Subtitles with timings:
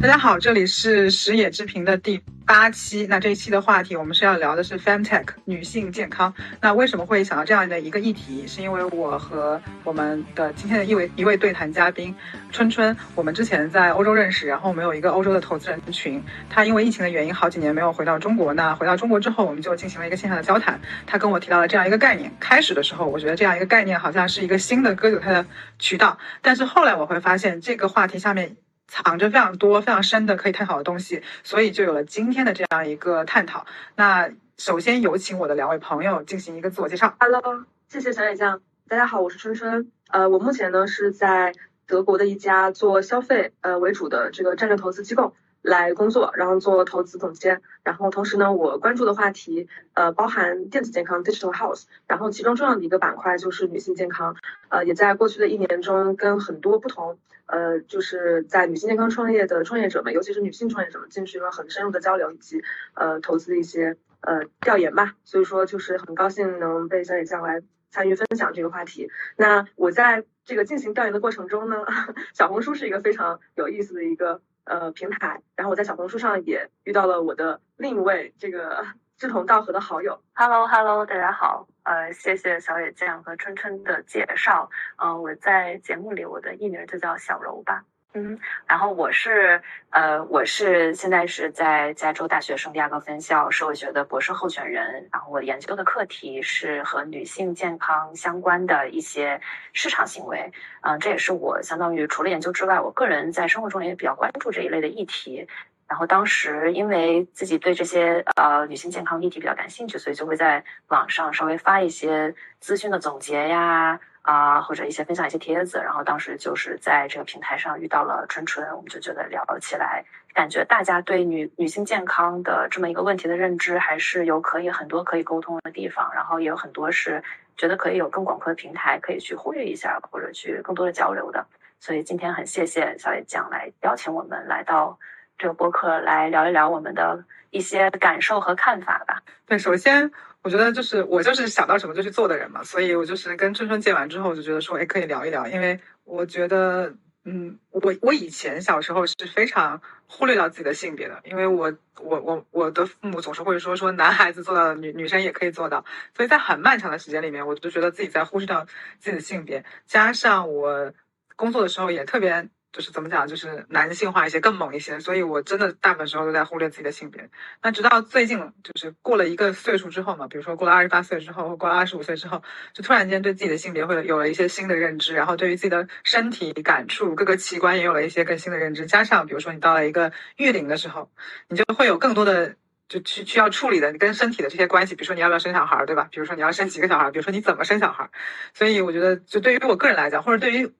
[0.00, 3.06] 大家好，这里是石野之平的第八期。
[3.08, 6.32] 那这一期的话题，我们是要聊的是 femtech 女性健康。
[6.62, 8.46] 那为什么会想到这样的一个议题？
[8.46, 12.16] 是因为我和我们的今天的一位一位对谈嘉宾
[12.50, 18.54] 春春，我们之前在欧洲认识，然后我们有一个欧洲的投资人群，他因为疫情的原因，好几年没有回到中国。
[18.54, 20.80] 那回到中国之后，我们就进行了一个线下的交谈。
[21.06, 22.32] 他跟我提到了这样一个概念。
[22.40, 25.44] 开始的时候，我觉得这样一个概念好像是一个新的割韭菜的
[25.78, 28.56] 渠道，但是后来我会发现，这个话题下面。
[28.88, 33.66] 藏着非常多、非常深的可以探讨的东西，所以就有了今天的这样一个探讨。
[33.94, 37.14] 那首先有请我的两位朋友进行一个自我介绍。
[37.20, 38.60] Hello，谢谢小野酱。
[38.88, 39.92] 大家好，我是春春。
[40.08, 41.52] 呃，我目前呢是在
[41.86, 45.34] 德国的一家做消费呃为主的这个战略投资机构。
[45.62, 54.36] 来工作，然后做投资总监，然后同时呢，我关注的话题呃包含电子健康 （digital health），然后其中重要的一个板块就是女性健康，
[54.68, 62.62] 呃，也在过去的一年中跟很多不同呃就是在女性健康创业的创业者们，尤其是女性创业者们进行了很深入的交流以及
[62.94, 69.10] 呃投资的一些呃调研吧，所以说就是很高兴能被小野叫来参与分享这个话题。
[69.36, 71.76] 那我在这个进行调研的过程中呢，
[72.32, 74.40] 小红书是一个非常有意思的一个。
[74.68, 80.20] 呃，平台，然后我在小红书上也遇到了我的另一位这个志同道合的好友。
[80.34, 84.70] Hello，Hello，大家好，呃，谢谢小野酱和春春的介绍。
[84.98, 87.84] 呃，我在节目里我的艺名就叫小柔吧。
[88.14, 95.08] 嗯，然后我是呃，我是现在是在加州大学圣地亚哥分校社会学的博士候选人。
[95.12, 99.40] 然后我研究的课题是和女性健康相关的一些
[99.74, 100.50] 市场行为。
[100.80, 105.46] 嗯，这也是我相当于除了研究之外，我个人在生活中也比较关注这一类的议题。
[105.86, 114.00] 然后当时因为自己对这些呃女性健康议题比较感兴趣，所以就会在网上稍微发一些资讯的总结呀。
[114.28, 127.22] 啊，或者一些分享一些帖子，然后当时就是在这个平台上遇到了春春，我们就觉得聊起来，感觉大家对女女性健康的这么一个问题的认知还是有可以很多可以沟通的地方，然后也有很多是
[127.56, 131.46] 觉得可以有更广阔的平台可以去呼吁一下，或者去更多的交流的。
[131.80, 134.98] 所以今天很谢谢小野酱来邀请我们来到
[135.38, 139.22] 这个播客来聊一聊我们的一些感受和看法吧。
[139.46, 140.12] 对，首先。
[140.42, 146.94] 我觉得就是我就是想到什么就去做的人嘛，所以我就是跟春春见完之后我就觉得说，哎，可以聊一聊，因为我觉得，
[147.24, 155.84] 嗯，我我以前小时候是非常忽略到自己的性别的，因为我我我我的父母总是会说说男孩子做到的女女生也可以做到，
[156.16, 158.64] 所以在很漫长的时间里面，我就觉得自己在忽视掉
[158.98, 160.92] 自己的性别，加上我
[161.36, 162.48] 工作的时候也特别。
[162.70, 167.30] 就是怎么讲，就是男性化一些，更猛一些，所以我真的大部分时候都在忽略自己的性别。
[167.62, 172.42] 那直到最近，就是过了一个岁数之后嘛，比如说过了二十八岁之后，过了二十五岁之后，
[172.74, 178.84] 就突然间对自己的性别会有了一些新的认知，然后对于自己的身体感触、各个器官也有了一些更新的认知。
[178.84, 181.10] 加上比如说你到了一个育龄的时候，
[181.48, 182.56] 你就会有更多的
[182.86, 186.08] 就去需要处理的你跟身体的这些关系，比如说你要不要生小孩，对吧？
[186.10, 188.10] 比如说你要生几个小孩，比如说你怎么生小孩。
[188.52, 190.70] 所以我觉得，就对于我个人来讲，或者对于。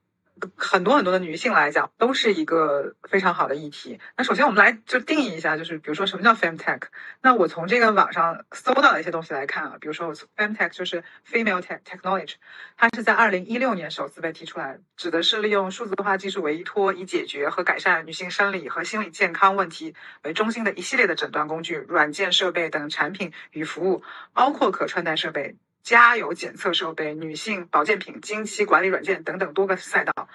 [0.57, 3.99] 很多很多的女性来讲，都是一个非常好的议题。
[4.17, 6.83] 那首先我们来就定义一下，就是比如说什么叫 femtech。
[7.23, 12.35] 那我从这个网上搜到的一些东西来看啊，比如说 femtech 就是 female tech technology，
[12.77, 25.57] 它是在二零一六年首次被提出来，指的是利用数字化技术为依托，以解决和改善女性生理和心理健康问题为中心的一系列的诊断工具、软件设备等产品与服务，包括可穿戴设备。
[25.89, 30.29] 加油检测设备、女性保健品、经期管理软件等等多个赛道。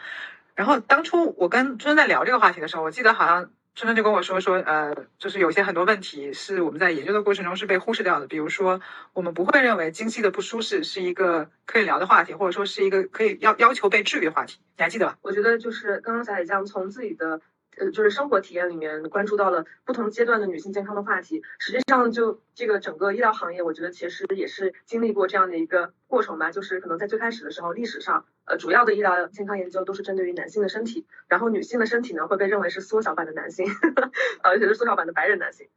[0.56, 8.26] 然后当初我跟春春在聊这个话题的时候，我记得好像春春就跟我说说，呃，就是有些很多问题是我们在研究的过程中是被忽视掉的。
[8.26, 8.82] 比如说，
[9.14, 14.58] 我们不会认为经期的不舒适是一个可以聊的话题，或者说是一个可以要要求被治愈的话题。
[14.76, 15.20] 你还记得吧？
[15.22, 17.40] 我觉得就是刚刚小野酱从自己的。
[17.78, 21.44] 呃，就是生活体验里面关注到了不同阶段的女性健康的话题。
[21.60, 26.52] 实际上，就这个整个医疗行业，我觉得其实也是经历过这样的一个过程吧。
[26.52, 33.66] 就是可能在最开始的时候，历史上，呃，主要的医疗健康研究都是针对于男性的身体，然后女性的身体呢会被认为是缩小版的男性，
[34.44, 35.68] 而且是缩小版的白人男性。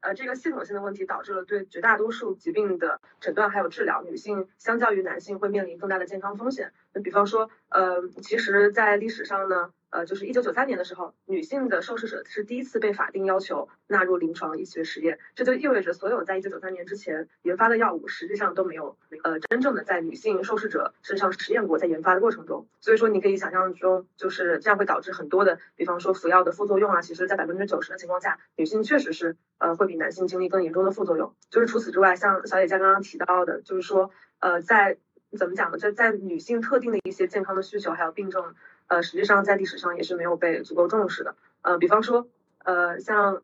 [0.00, 6.72] 呃，这个系统性的问题导致了对绝大多数疾病的诊断还有治疗，女性相较于男性会面临更大的健康风险。
[6.92, 9.70] 那比方说，呃，其实，在历史上呢。
[9.94, 22.66] 呃，就是一九九三年的时候，女性的受试者是第一次被法定要求纳入临床医学实验，这就意味着所有在一九九三年之前研发的药物，实际上都没有呃真正的在女性受试者身上实验过，在研发的过程中。
[22.80, 31.32] 所以说，你可以想象中，就是这样会导致很多的，比方说服药的副作用啊，其实在百分之九十的情况下，女性确实是呃会比男性经历更严重的副作用。
[31.50, 34.10] 就是除此之外，像小野家刚刚提到的，就是说
[34.40, 34.98] 呃在
[35.38, 35.78] 怎么讲呢？
[35.78, 38.56] 在在女性特定的一些健康的需求还有病症。
[38.86, 41.36] 呃，实际上在历史上也是没有被足够重视的。
[41.62, 42.28] 呃，比方说，
[42.64, 43.42] 呃，像，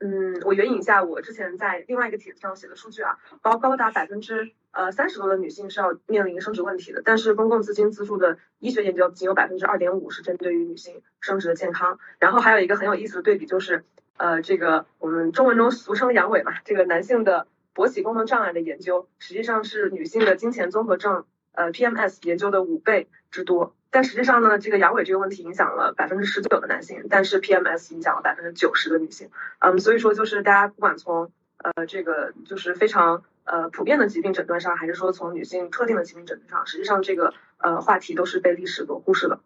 [0.00, 11.98] 嗯，我援引一下我之前在另外一个帖子上写的数据啊，高高达百分之呃三十多的女性是要面临生殖问题的，但是公共资金资助的医学研究仅有百分之二点五是针对于女性生殖的健康。
[12.18, 13.84] 然后还有一个很有意思的对比就是，
[14.16, 17.46] 呃，这个我们中文中俗称阳痿嘛，这个男性的。
[17.74, 23.74] 勃起功能障碍的研究实际上是女性的经前综合症，呃 PMS 研究的五倍之多。
[23.92, 29.28] 但实际上呢，这个阳痿这个问题影响了百分之十九的男性，但是 PMS 影响了百分之九十的女性。
[29.60, 39.40] 嗯，所以说就是大家不管从呃这个就是非常呃普遍的疾病诊断上，还是说从女性特定的疾病诊断上，实际上这个呃话题都是被历史所忽视的。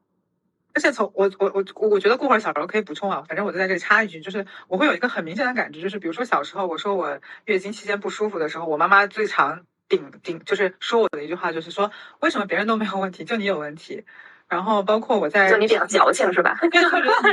[0.74, 11.90] 而且从我我我我觉得过会儿小柔可以补充啊，反正我就在这里插一句，就是我会有一个很明显的感知，就是比如说小时候我说我月经期间不舒服的时候，我妈妈最常顶顶就是说我的一句话就是说
[12.20, 14.04] 为什么别人都没有问题，就你有问题。
[14.48, 16.58] 然后包括我在就你比较矫情是吧？
[16.70, 16.82] 对，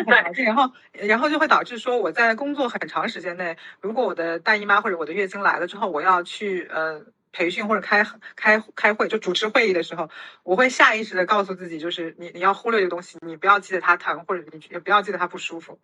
[0.05, 0.45] 矫 情。
[0.45, 7.05] 然后然后就会导致说我在工作很长时间内，如果我的大姨妈或者我的月经来了之后，我要去呃。
[7.35, 8.05] 培训或者开
[8.35, 10.07] 开开会，就主持会议的时候，
[10.43, 15.79] 我会下意识的告诉自己，就是你你要忽略这个东西，你不要记得它疼，或者你也不要记得它不舒服，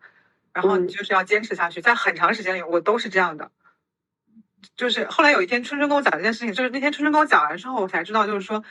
[0.54, 1.82] 然后你就是要坚持下去。
[1.82, 3.50] 在很长时间里，我都是这样的。
[4.76, 8.64] 就是后来有一天，春春跟我讲这件事情，就是那天春春跟我讲完之后，我才知道，就是说，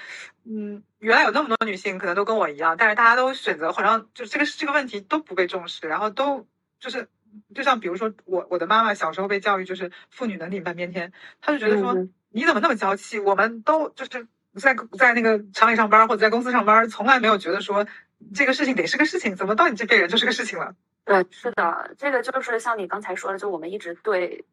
[0.45, 6.47] 嗯，原来有那么多女性可能都跟我一样，但是大家都选择好像就这个这个问题都不被重视，然后都
[6.81, 7.09] 就是
[7.55, 12.09] 就像比如说我我的妈妈小时候被教育就是妇女能顶半边天，她就觉得说。
[12.31, 13.19] 你怎么那么娇气？
[13.19, 14.29] 我们都就是
[14.61, 17.87] 在在那个厂里上班或者在公司上班，从来没有觉得说
[18.35, 20.75] 这个事情得是个事情，怎么到你这辈人就是个事情了？
[21.07, 24.45] 对，是的，这个就是像你刚才说的，就我们一直对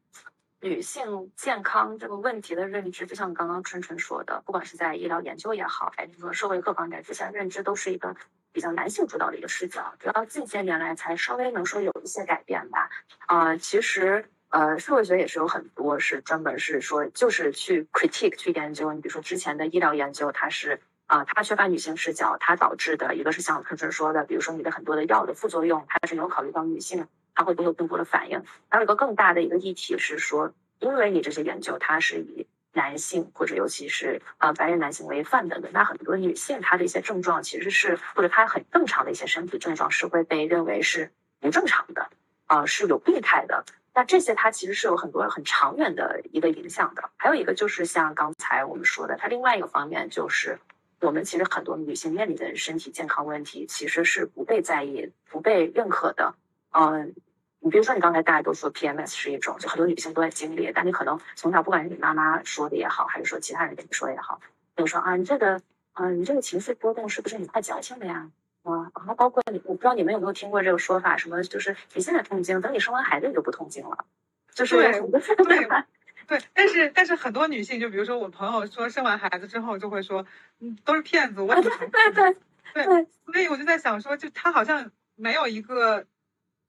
[0.66, 8.16] 女性健康这个问题的认知，就像刚刚春春说的，不管是在医疗研究也好，还是说社会各方面之前认知，都是一个
[8.52, 12.90] 比较男性主导的一个视角，直到近些年来才稍微能说有一些改变吧。
[13.26, 14.28] 啊，其实。
[14.48, 18.92] 呃，社会学也是有很多是专门是说，就是去 critique 去研究。
[18.92, 28.42] 你比如说之前的医疗研究，它是啊，它缺乏女性视角，它导致的一个是像春春说的，比如说你的很多的药的副作用，它是没有考虑到女性，它会不会有更多的反应。
[28.68, 42.08] 还有一个更大的一个议题是说，因为你这些研究它是以男性或者尤其是啊白人男性为范本的，那很多女性她的一些症状其实是或者她很正常的一些身体症状是会被认为是不正常的
[42.46, 43.64] 啊，是有病态的。
[43.94, 50.58] 那这些它其实是有很多很长远的一个影响的，还有一个就是像刚才我们说的，它另外一个方面就是
[51.00, 56.34] 我们其实很多女性面临的身体健康问题其实是不被在意、不被认可的。
[56.72, 57.14] 嗯，
[57.60, 64.40] 你比如说你刚才大家都说 PMS 是一种，就很多女性都在经历，但你可能从小不管是你妈妈说的也好，还是说其他人跟你说也好，
[64.74, 65.60] 比如说啊，你这个，
[65.94, 68.30] 嗯，你这个情绪波动是不是你太矫情了呀？
[68.62, 74.04] 啊，然后包括你，我不知道你们有没有听过这个说法，什么就是你现在痛经，等你生完孩子你就不痛经了，
[74.52, 75.68] 就是对对
[76.26, 76.40] 对。
[76.52, 80.26] 但是但是很多女性，就比如说我朋友说生完孩子之后就会说，
[80.58, 82.34] 嗯，都是骗子，我对对
[82.74, 83.06] 对对。
[83.24, 86.04] 所以我就在想说，就她好像没有一个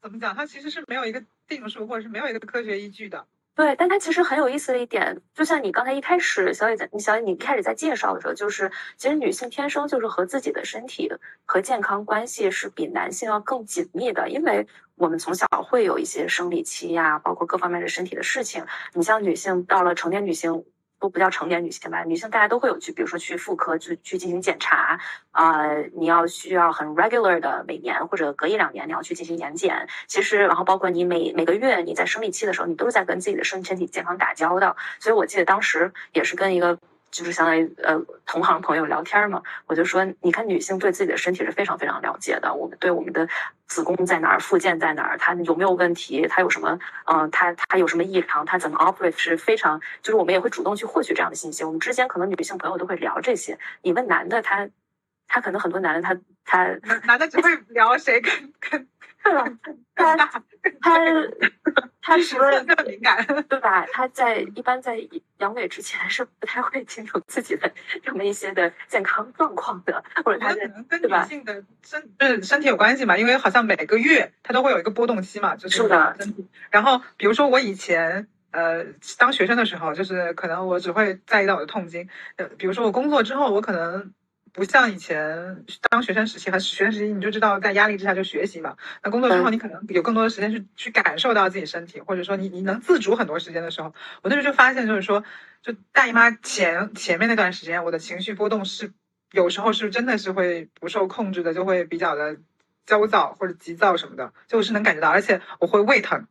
[0.02, 3.26] 怎么讲，它其实是没有一个定数，或者是没有一个科学依据的。
[3.56, 11.12] 对，但它其实很有意思的一点，就像你刚才一开始小野在，你小野你开始在介绍的时候，就是其实女性天生就是和自己的身体
[11.46, 18.64] 和健康关系是比男性要更紧密的，因为我们从小会有一些生理期呀，包括各方面的身体的事情。
[18.94, 20.64] 你像女性到了成年女性。
[21.00, 25.00] 都不叫成年女性吧，女性大家都会有去，比如说去妇科去去进行检查，
[25.32, 29.88] 啊，你要需要很 regular 的每年或者隔一两年你要去进行年检。
[30.08, 34.76] 其实，然后包括你每每个月你在生理期的时候，你都是在跟自己的身身体健康打交道。
[35.00, 36.78] 所以我记得当时也是跟一个。
[37.18, 42.54] 就是相当于呃同行朋友聊天嘛，我就说，你看女性对自己的身体是非常非常了解的。
[42.54, 43.28] 我们对我们的
[43.66, 51.64] 子宫在哪儿，附件在哪儿，它有没有问题，它有什么，嗯，它它有什么异常，它怎么 operate 是非常，就是我们也会主动去获取这样的信息。
[51.64, 53.58] 我们之间可能女性朋友都会聊这些。
[53.82, 54.70] 你问男的，他
[55.28, 56.68] 他可能很多男的他他
[57.08, 58.88] 男的只会聊谁跟跟。
[59.96, 60.44] 他他
[62.02, 63.86] 他除了敏感，对吧？
[63.92, 64.98] 他在一般在
[65.40, 67.72] 阳痿之前是不太会清楚自己的
[68.04, 73.18] 这么一些的健康状况的，或者他可能跟女性的身就是身体有关系嘛？
[73.18, 76.16] 因为好像每个月他都会有一个波动期嘛，就是的。
[76.70, 78.86] 然后比如说我以前呃
[79.18, 82.08] 当学生的时候，就是可能我只会在意到我的痛经。
[82.38, 84.14] 呃，比如说我工作之后，我可能。
[84.54, 88.76] 不像以前当学生时期和学生时期，你就知道在压力之下就学习嘛。
[89.04, 95.24] 那工作之后，你可能有更多的时间去去感受到自己身体，或者说你你能自主很多时间的时候，我那时候就发现，就是说，
[95.62, 98.92] 就大姨妈前前面那段时间，我的情绪波动是
[99.32, 102.38] 有时候是真的是会不受控制的，就会比较的
[102.86, 106.26] 焦躁或者急躁什么的，就我是能感觉到，而且我会胃疼，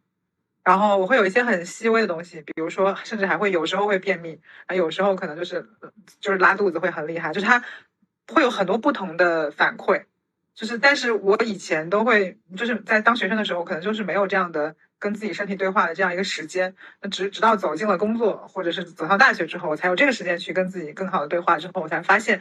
[0.64, 5.68] 然后我会有一些很细微的东西，比如说甚至还会有时候会便秘，啊，有时候可能就是
[6.18, 7.62] 就是拉肚子会很厉害，就是它
[8.32, 10.04] 会有很多不同的反馈，
[10.54, 14.76] 就是但是我以前都会就是在当学生的时候，可能就是没有这样的。
[14.98, 21.58] 跟自己身体对话的这样一个时间，那直直到走进了工作，或者是走上大学之后，我才有这个时间去跟自己更好的对话。
[21.58, 22.40] 之后，我才发现，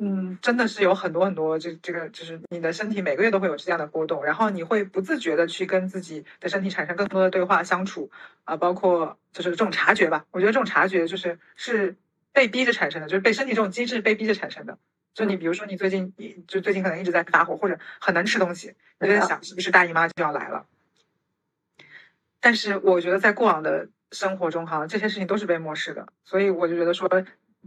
[0.00, 8.10] 嗯，真的是有很多很多，这这个就是你的身体每个月都会有这样的波动，然后你会不自觉的去跟自己的身体产生更多的对话相处
[8.44, 10.24] 啊，包括就是这种察觉吧。
[10.30, 11.94] 我觉得这种察觉就是是
[12.32, 14.78] 被逼着产生的，就是被身体这种机制被逼着产生的。
[15.14, 16.14] 就你比如说，你最近
[16.48, 20.66] 就最近可能一直在发火，或者很能吃东西，你就在想是不是大姨妈就要来了。
[22.40, 27.08] 但是我觉得在过往的生活中，哈，这些事情都是被漠视的，所以我就觉得说，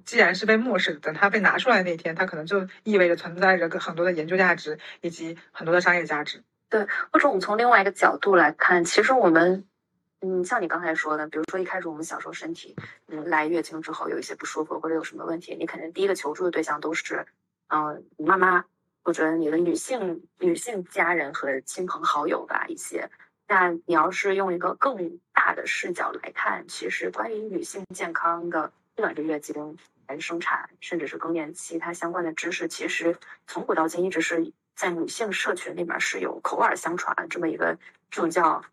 [0.03, 6.43] 既然是被漠视，等它被拿出来的那天，它可能就意味着存在着很多的研究价值以及很多的商业价值。
[6.67, 9.65] 对，或者我们从另外一个角度来看，其实我们，
[10.21, 12.75] 嗯，像你刚才说的，比如说一开始我们小时候身体，
[13.07, 17.25] 嗯，来月经之后有一些不舒服或者有什么问题，你肯定第一个求助的对象都是，
[17.67, 18.65] 嗯，妈妈
[19.03, 23.09] 或者你的女性女性家人和亲朋好友吧，一些。
[23.47, 37.77] 那你要是用一个更大的视角来看，其实关于女性健康的，不管是月经、还是生产，甚至是更年期，它相关的知识，其实从古到今一直是在女性社群里面是有口耳相传这么一个
[38.09, 38.63] 这种叫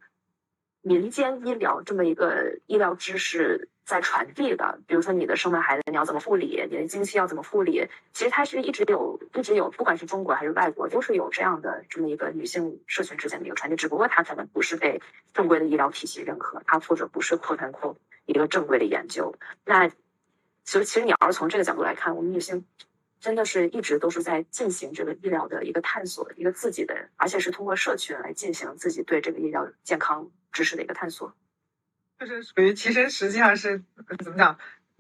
[0.82, 3.68] 民间医疗这么一个医疗知识。
[3.84, 15.02] 在传递的，比如说你的生完孩子你要怎么护理，你的经期要怎么护理，其实它是一直有，一直有，不管是中国还是外国，都是有这样的这么一个女性社群之间的一个传递，只不过它可能不是被
[15.34, 19.34] 正规的医疗体系认可，它或者不是扩展扩一个正规的研究。
[19.64, 19.94] 那其
[20.64, 22.64] 实，其实你要是从这个角度来看，我们女性
[23.18, 31.34] 真的是一直都是在进行这个医疗的一个探索，一个自己的，而且是通过社群来进行自己对这个医疗健康知识的一个探索。
[32.20, 33.82] 就是属于，其实实际上是
[34.22, 34.58] 怎么讲？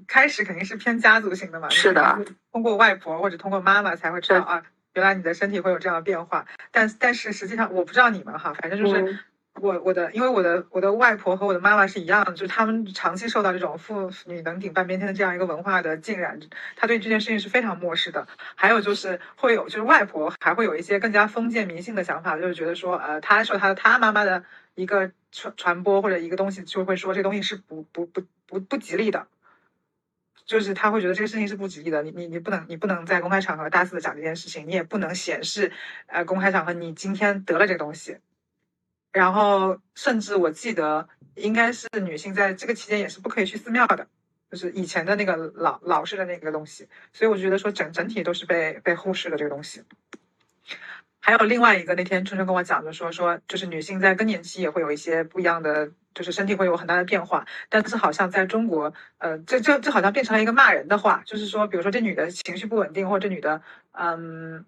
[0.08, 6.44] 开始肯定是偏家族型的嘛，是的，通过外婆或者通过妈妈才会知道啊，原来你的身体会有这样的变化。
[6.72, 9.20] 但但是实际上，我不知道你们哈，反正就是
[9.60, 16.40] 我我的，因为我的我的外婆和我的妈妈是一样的，就是他们长期受到这种妇女能顶半边天的这样一个文化的浸染，
[16.74, 18.26] 他对这件事情是非常漠视的。
[18.54, 24.44] 还有就是会有，就是外婆还会有一些更加封建迷信的想法，就是觉得说，呃，她受她的她妈妈的
[24.74, 25.12] 一个。
[25.34, 29.28] 传传播或者一个东西就会说这东西是不不不不不吉利的，
[30.44, 32.02] 就是他会觉得这个事情是不吉利的。
[32.02, 35.72] 你你你不能你不能在公开场合大肆的讲这件事情，你也不能显示
[36.06, 38.18] 呃公开场合你今天得了这个东西。
[39.12, 44.06] 然后甚至我记得应该是女性在这个期间也是不可以去寺庙的，
[44.50, 46.88] 就是以前的那个老老式的那个东西。
[47.12, 49.82] 所以我觉得说整整体都是被被忽视的这个东西。
[51.20, 57.46] 还有另外一个，那天春春跟我讲的，说说就是女性在更年期也会有一些不一样的，就是身体会有很大的变化。
[57.68, 63.60] 但是好像在中国，呃，这这这好像变成了一个骂人的话，就是说，比如说这女的情绪不稳定，或者这女的，
[63.92, 64.64] 嗯，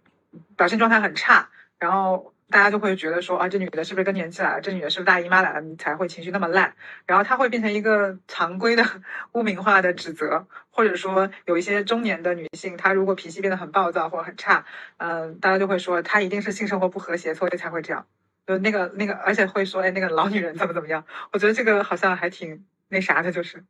[0.55, 1.49] 表现状态很差，
[1.79, 2.34] 然后。
[2.51, 4.61] 大家就会觉得说啊，这女的是不是更年期来了？
[4.61, 5.61] 这女的是不是大姨妈来了？
[5.63, 6.75] 你才会情绪那么烂，
[7.07, 8.85] 然后她会变成一个常规的
[9.33, 14.65] 污名化的指责，或者说有一些中年的女性，她如果脾气变得很暴躁或者很差，
[14.99, 18.07] 嗯，大家就会说她一定是性生活不和谐，所以才会这样。
[18.47, 21.05] 就那个那个，而且会说哎，那个老女人怎么怎么样？
[21.33, 23.65] 我觉得这个好像还挺那啥的，就是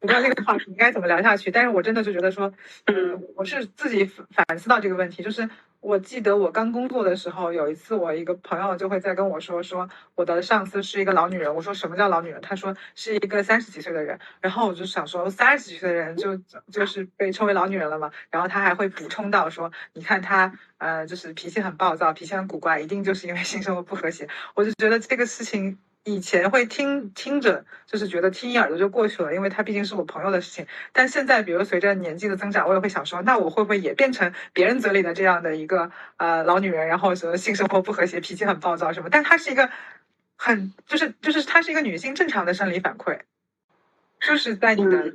[0.00, 2.52] 我不知道那个话题应该怎么聊下去，但是我真的就觉得说，
[2.86, 5.48] 嗯，我是自己反思到这个问题，就是。
[5.82, 11.52] 我记得我刚工作的时候，有一次我一个朋友就会在跟我说，说我的上司是一个老女人。
[11.52, 12.40] 我说什么叫老女人？
[12.40, 14.16] 他说是一个三十几岁的人。
[14.40, 16.36] 然后我就想说，三十几岁的人就
[16.70, 18.12] 就是被称为老女人了嘛？
[18.30, 24.28] 然后他还会补充到说，你看他呃，就是脾气很暴躁，脾气很古怪，一定就是因为性生活不和谐。
[24.54, 25.76] 我就觉得这个事情。
[26.04, 30.66] 以前会听听着，就是觉得听一耳朵就过去了，因为他毕竟是我朋友的事情。
[30.92, 39.08] 但现在，比如随着年纪的增长，我也会想说，那我会不会也变成别人嘴里的这样的一个呃老女人，然后什么性生活不和谐、脾气很暴躁什么？
[39.10, 39.70] 但她是一个
[40.36, 43.20] 很就是就是她是一个女性正常的生理反馈，
[44.20, 45.14] 就是在你的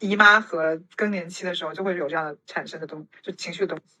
[0.00, 3.98] 姨妈和更年期的时候就会有这样的产生的东就情绪的东西。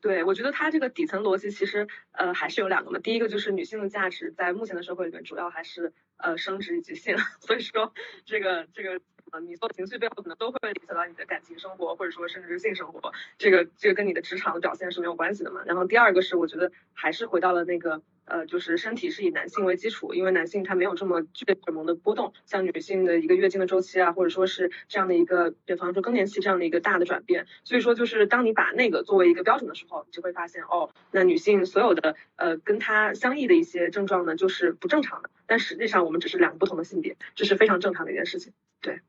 [0.00, 2.98] 对，我觉得它这个底层逻辑其实呃还是有两个嘛。
[2.98, 7.92] 第一个就是女性的价值在目前的社会里面主要还是呃生殖以及性， 所以说
[8.24, 9.00] 这个这个
[9.32, 13.12] 呃，你做情绪背后可能都会影响到你的感情生活，或者说甚至是性生活。
[13.38, 15.62] 这个这个跟你的职场表现是没有关系的嘛。
[15.66, 18.02] 然后第二个是，我觉得还是回到了那个。
[18.28, 39.00] 呃，就是身体是以男性为基础，因为男性他没有这么剧烈荷尔蒙的波动，像女性的一个月经的周期啊，或者说是这样的一个，比方说更年期这样的一个大的转变，所以说就是当你把那个作为一个标准的时候，你就会发现哦，那女性所有的呃跟它相异的一些症状呢，就是不正常的，但实际上我们只是两个不同的性别，这是非常正常的一件事情，对。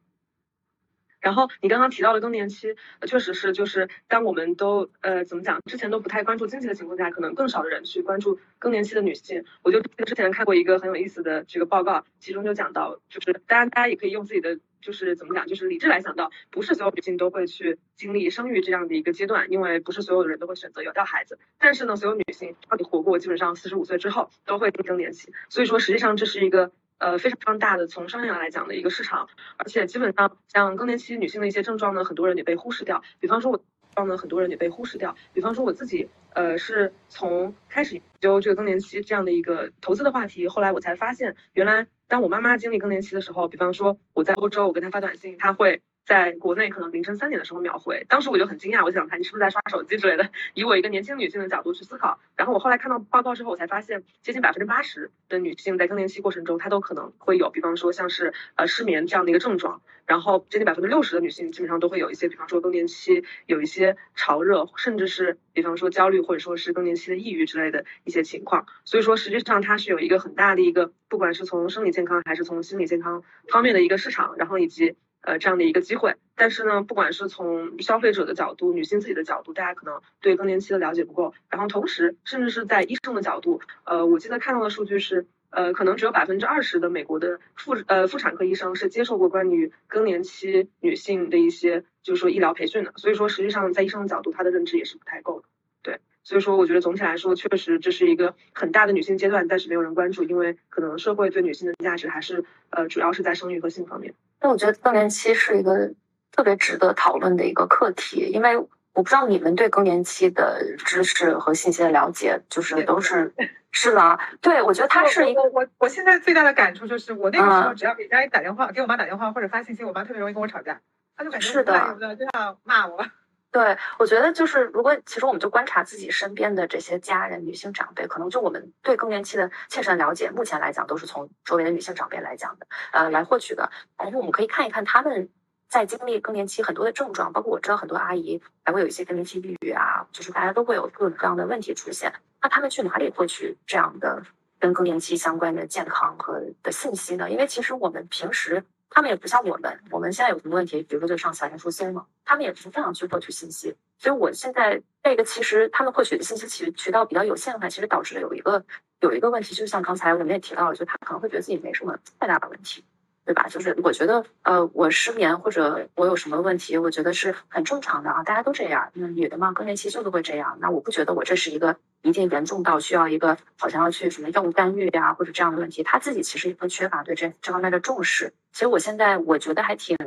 [1.19, 9.43] 然后你刚刚提到的更年期，确实是，就是当我们都呃怎么讲，之前都不太关注经济的情况下，可能更少的人去关注更年期的女性。
[9.63, 21.37] 我就之前看过一个很有意思的这个报告，其中就讲到，就是当然大家也可以用自己的就是怎么讲，就是理智来想到，不是所有女性都会去经历生育这样的一个阶段，因为不是所有的人都会选择有掉孩子。
[21.57, 25.33] 但是呢，所有女性到底活过基本上四十五岁之后，都会更年期。
[25.49, 26.71] 所以说，实际上这是一个。
[26.99, 29.27] 呃，非常非常大的从商业来讲的一个市场，
[29.57, 33.01] 而且基本上像更年期女性的一些症状呢，很多人也被忽视掉。
[33.19, 33.63] 比方说我，
[33.95, 35.15] 状呢，很多人也被忽视掉。
[35.33, 45.81] 比方说我自己，呃，是从开始研究这个更年期这样的一个投资的话题，后来我才发现，原来当我妈妈经历更年期的时候，比方说我在欧洲，我跟她发短信，她会。
[46.09, 50.27] 在国内可能凌晨三点的时候秒回，当时我就很惊讶，我想他你是不是在刷手机之类的？
[50.55, 68.65] 以我一个年轻女性的角度去思考，然后我后来看到报告之后，我才发现接近百分之八十的女性在更年期过程中，她都可能会有，比方说像是呃失眠这样的一个症状，然后接近百分之六十的女性基本上都会有一些，比方说更年期有一些潮热，甚至是比方说焦虑或者说是更年期的抑郁之类的一些情况。
[68.83, 74.95] 所以说实际上它是有一个很大的一个，不管是从生理健康还是从心理健康方面的一个市场，然后以及。
[75.21, 81.33] 呃，这样的一个机会，但是呢，不管是从消费者的角度，女性自己的角度，大家可能对更年期的了解不够。
[81.49, 92.93] 然后同时，甚至是在医生的角度，呃，我记得看到的数据是，呃，可能只有百分之二十的美国的妇呃妇产科医生是接受过关于更年期女性的一些就是说医疗培训的。
[92.95, 95.47] 所以说，实际上在医生的角度，他的认知也是不太够的。
[95.81, 104.13] 对，所以说，我觉得总体来说，确实这是一个很大的女性阶段，但是没有人关注，因为可能社会对女性的价值还是呃主要是在生育和性方面。
[104.41, 105.91] 那我觉得更年期是一个
[106.31, 108.57] 特别值得讨论的一个课题，因为
[108.93, 113.33] 我不知道你们对更年期的知识和信息的了解，就是都是
[113.71, 114.17] 是吗？
[114.41, 120.79] 对，我觉得它是一个我我现在最大的感触就是，我那个时候只要给家里打电话，给我妈打电话或者发信息，我妈特别容易跟我吵架，
[121.15, 123.05] 她就感觉是的，就想骂我。
[123.51, 133.71] 对，我觉得就是，如果其实我们就观察自己身边的这些家人、女性长辈，可能就我们对更年期的切身了解，目前来讲都是从周围的女性长辈来讲的，呃，来获取的。
[133.97, 135.29] 然后我们可以看一看他们
[135.67, 142.13] 在经历更年期很多的症状，包括我知道很多阿姨还会有一些更年期抑郁啊，就是大家都会有各种各样的问题出现。
[142.43, 144.21] 那他们去哪里获取这样的
[144.59, 147.31] 跟更年期相关的健康和的信息呢？
[147.31, 148.63] 因为其实我们平时。
[148.89, 153.75] 他们也不像我们，我们现在有什么问题，比如说就上小红书搜嘛，他们也不是这样去获取信息。
[153.97, 158.63] 所以我现在这个其实他们获取的信息渠渠道比较有限的话，其实导致了有一个
[159.01, 162.83] 有一个问题，就像刚才我们也提到了，就他可能会觉得自己没什么太大的问题。
[163.25, 163.47] 对吧？
[163.47, 168.89] 就是我觉得，呃，我失眠或者我有什么问题，我觉得是很正常的啊，大家都这样。
[168.93, 170.57] 那女的嘛，更年期就是会这样。
[170.59, 175.83] 那我不觉得我这是一个一定严重到需要一个好像要去什么药物干预呀或者这样的问题。
[175.83, 178.33] 他自己其实也不缺乏对这这方面的重视。
[178.51, 179.97] 其实我现在我觉得还挺，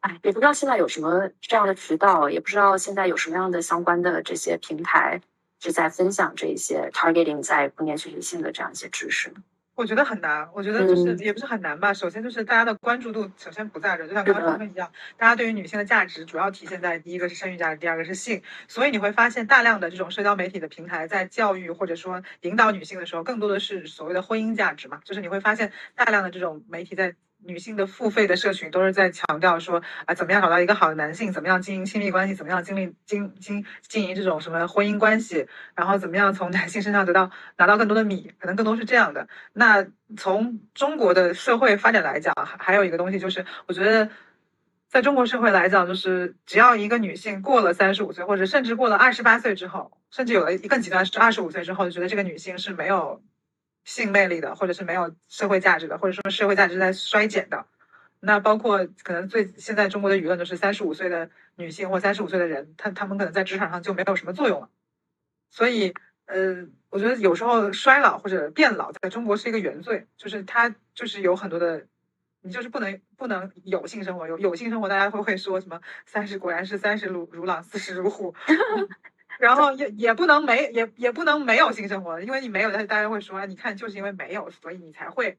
[0.00, 5.20] 哎，也不知道现在有什么这样的渠道，也不知道现在有什么样的相关的这些平台
[5.60, 9.32] 是在分享这些 targeting 在更年期女性的这样一些知识。
[9.78, 11.94] 我觉得很难，我觉得就是也不是很难吧。
[11.94, 18.42] 首先就是大家的关注度首先不在这，就像刚刚说的一样，大家对于女性的价值主要体现在第一个是生育价值，第二个是性。
[18.66, 27.14] 所以你会发现大量的这种社交媒体的平台在教育或者说引导女性的时候，更多的是所谓的婚姻价值嘛，就是你会发现大量的这种媒体在。
[27.44, 39.28] 女性的付费的社群都是在强调说啊，怎么样找到一个好的男性，怎么样经营亲密关系，怎么样经历经经经营这种什么婚姻关系，然后怎么样从男性身上得到拿到更多的米，可能更多是这样的。
[39.52, 44.10] 那从中国的社会发展来讲，还有一个东西就是，我觉得
[44.88, 53.22] 在中国社会来讲，就是只要一个女性过了三十五岁，或者甚至过了二十八岁之后，甚至有了一更极端是二十五岁之后，就觉得这个女性是没有。
[53.88, 57.64] 性魅力的，或者是没有社会价值的，或者说社会价值在衰减的，
[58.20, 64.68] 那包括可能最现在中国的舆论就是三十五岁的女性或三十五岁的人，他他们可能在职场上就没有什么作用了。
[65.50, 65.94] 所以，
[66.26, 71.86] 呃，我觉得有时候衰老或者变老在中国是一个原罪，就是它就是有很多的，
[72.42, 78.34] 你就是不能不能有性生活，有有性生活，大家会会说什么三十果然是三十如如狼，四十如虎。
[79.38, 85.38] 然后也也不能没也也不能没有性生活，因为你没有，但是大家会说，你看就是因为没有，所以你才会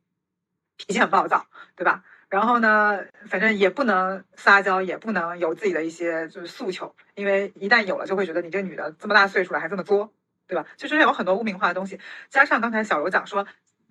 [0.78, 2.04] 脾气很暴躁，对吧？
[2.30, 10.14] 然后呢，反正也不能撒娇，也不能有自己的一些就是诉求，因为一旦有了，就会觉得你这女的这么大岁数了还这么作，
[10.48, 10.66] 对吧？
[10.78, 13.48] 就是有很多污名化的东西，加上刚才小柔讲说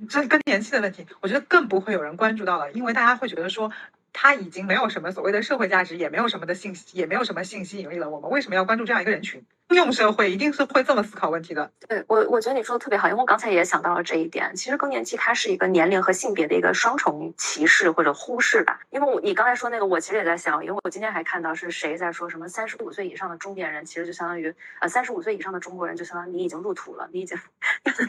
[0.09, 3.73] 这更年期的问题，我觉得更不会有人关注到了，因为大家会觉得说。
[4.13, 8.09] 他已经没有什么所谓的社会价值，也没有什么的信息，也没有什么信息引力了。
[8.09, 9.45] 我们为什么要关注这样一个人群？
[9.71, 11.71] 应用社会一定是会这么思考问题的。
[11.87, 14.57] 对我，我觉得你说的特别好，因为我刚才也想到了这一点。
[14.57, 18.81] 其实更年期它是一个年龄和性别的一个双重歧视或者忽视吧。
[18.89, 27.39] 因为我你刚才说那个，我其实也在想，因为我今天还看到是谁在说什么三十五岁以上的中年人，其实就相当于呃三十五岁以上的中国人，就相当于你已经入土了，你已经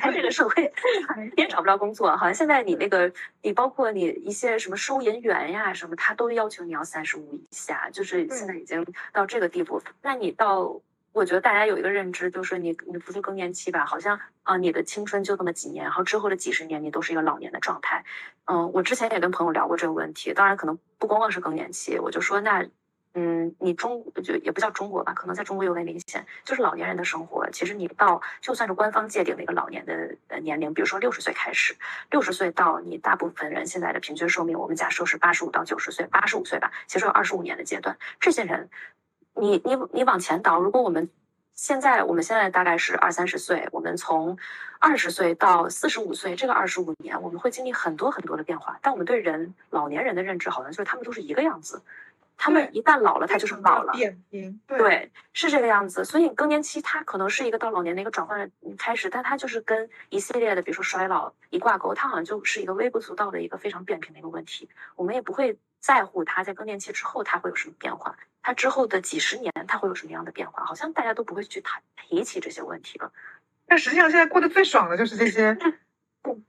[0.02, 0.72] 在这个社会
[1.36, 2.16] 你也找不着工作。
[2.16, 9.82] 好像现在你那个你包括你一些什么收银员呀什么，他都要求你要三十五以下，就是现在已经到这个地步。
[10.02, 10.82] 那你到。
[11.12, 13.84] 我觉得大家有一个认知，就是你你不是更年期吧？
[13.84, 18.06] 好像啊，你的青春就那么几年，然后之后的几十年你都是一个老年的状态。
[18.46, 22.64] 嗯，我之前也跟朋友聊过这个问题，当然可能不光光是更年期，我就说那
[23.14, 27.50] 嗯，你中就也不叫中国吧，可能在中国尤为明显，就是老年人的生活。
[27.52, 31.76] 其实你到就算是官方界定的一个老年的呃年龄，比如说六十岁开始，
[32.12, 38.70] 六十岁到你大部分人现在的平均寿命，我们假设是八十五到九十岁，八十五岁吧，其实有二十五年的阶段，这些人。
[39.36, 41.10] 你你你往前倒，如果我们
[41.54, 44.38] 现在我们现在大概是二三十岁，我们从
[44.80, 48.78] 二十岁到四十五岁这个二十五年，我们会经历很多很多的变化。
[48.82, 51.82] 但我们对人老年人的认知，好像就是他们都是一个样子，
[52.42, 53.92] 他们一旦老了，他就是老了。
[53.92, 56.06] 扁平对，是这个样子。
[56.06, 64.70] 所以更年期它可能是一个到老年的一个转换开始，但它就是跟一系列的，比如说衰老一挂钩，它好像就是一个微不足道的一个非常扁平的一个问题。
[64.96, 68.16] 我们也不会在乎它在更年期之后它会有什么变化。
[68.42, 70.64] 它之后的几十年，它会有什么样的变化？
[70.64, 73.12] 好像大家都不会去谈提起这些问题了。
[73.68, 75.58] 但实际上，现在过得最爽的就是这些，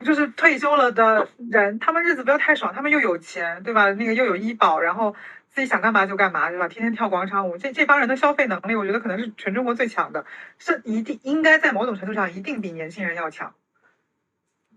[0.05, 3.90] 就是退休了的人，他们日子不要太爽，他们又有钱，对吧？
[3.90, 5.16] 那个又有医保，然后
[5.51, 6.69] 自己想干嘛就干嘛，对吧？
[6.69, 10.25] 天天跳广场舞，这这帮人的消费能力，我觉得可能是全中国最强的，
[10.59, 13.55] 是一定应该在某种程度上一定比年轻人要强。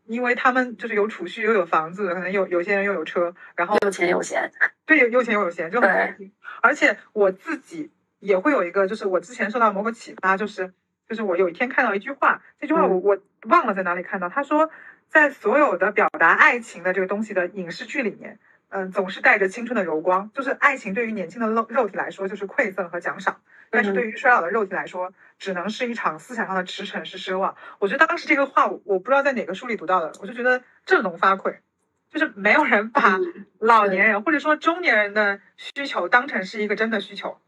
[0.06, 4.52] 因为他们就是有储蓄又有房子，可能有有些人又有车，然后有钱有闲，
[4.86, 6.34] 对，有有钱又有闲就很开心。
[6.62, 10.74] 而且我自己也会有一个，就是我之前受到某个启发，就是
[11.08, 14.70] 就是我有一天看到一句话，这句话我我忘了在哪里看到，他说
[15.08, 18.40] 在所有的表达爱情的这个东西的影视剧里面，
[18.76, 23.40] 嗯，总是带着青春的柔光，就是爱情对于年轻的肉肉体来说就是馈赠和奖赏。
[23.70, 27.56] 但是对于衰老的肉体来说，只能是一场思想上的驰骋，是奢望。
[27.78, 31.58] 我觉得当时这个话，我不知道在哪个书里读到的，我就觉得振聋发聩，
[32.10, 33.20] 就是没有人把
[33.60, 37.40] 老年人或者说中年人的需求当成是一个真的需求。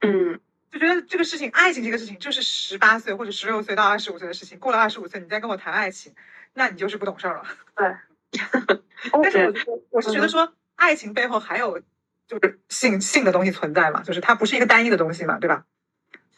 [0.00, 0.40] 嗯，
[0.72, 4.58] 就觉得这个事情，爱情这个事情，就是十八岁或者十六岁到二十五岁的事情。
[4.58, 6.12] 过了二十五岁，你再跟我谈爱情，
[6.54, 7.44] 那你就是不懂事儿了。
[7.76, 7.94] 对。
[9.22, 11.80] 但是我我是觉得说，爱情背后还有。
[12.26, 15.66] 就是性性的东西存在嘛，就是它不是一个单一的东西嘛，对吧？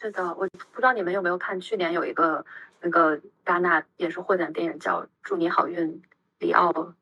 [0.01, 2.45] 是的，我不知道你们有没有看，去年有一个
[2.81, 5.87] 那个戛纳也是获奖电影叫《祝你好运》，
[6.39, 6.93] 里奥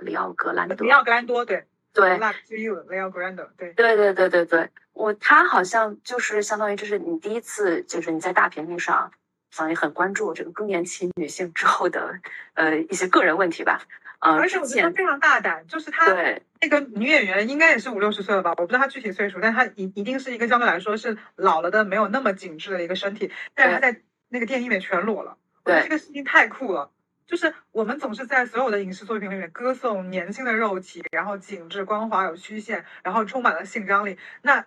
[0.00, 1.64] 里奥格兰多，里奥格兰多，对。
[1.94, 3.72] 对，Luck to you，里奥格兰多，对。
[3.72, 9.10] 对对对对对，我他好像就是相当于这是你第一次，就是你在大屏幕上，
[9.54, 12.18] 相当于很关注这个更年期女性之后的
[12.54, 13.82] 呃一些个人问题吧。
[14.18, 16.06] 而且我觉得非常大胆，就是他
[16.60, 26.90] 那个女演员应该也是五六十岁了吧，我不知道她具体岁数，但她一一定是一个相对来说是老了的，没有那么紧致的一个身体，但是她在那个电影里面全裸了，我觉得这个事情太酷了。
[27.26, 34.18] 就是我们总是在所有的影视作品里面歌颂年轻的肉体，然后紧致光滑有曲线，然后充满了性张力。
[34.40, 34.64] 那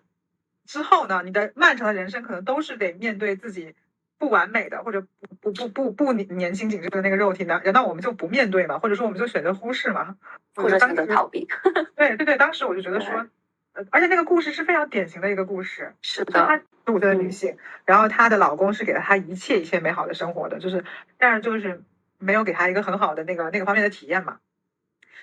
[0.67, 1.23] 之后呢？
[1.25, 3.73] 你的漫长的人生可能都是得面对自己。
[4.19, 5.01] 不完美的或者
[5.41, 8.79] 不不不不不年年轻紧致的那个肉体难难道我们就不面对吗？
[8.79, 10.17] 或者说我们就选择忽视吗？
[10.55, 11.47] 或者选择逃避？
[11.95, 13.27] 对对对，当时我就觉得说，
[13.73, 15.93] 呃，而且那个故事是非常典型的一个故事。
[16.01, 20.83] 是的，她十五岁的女性，然后她的老公是给了她一切一切美好的生活的，就是
[21.19, 21.83] 但是就是
[22.17, 24.39] 没有给她一个很好的那个那个方面的体验嘛。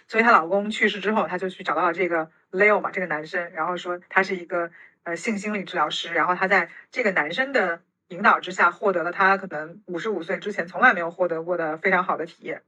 [0.06, 4.70] 所以她老公去世之后，她就去找到了这个 Leo 嘛，这个男生，然后说他是一个
[5.02, 7.80] 呃性心理治疗师，然后他在这个男生的。
[8.14, 12.62] 引导之下，获得了他可能五十五岁之前从来没有获得过的非常好的体验。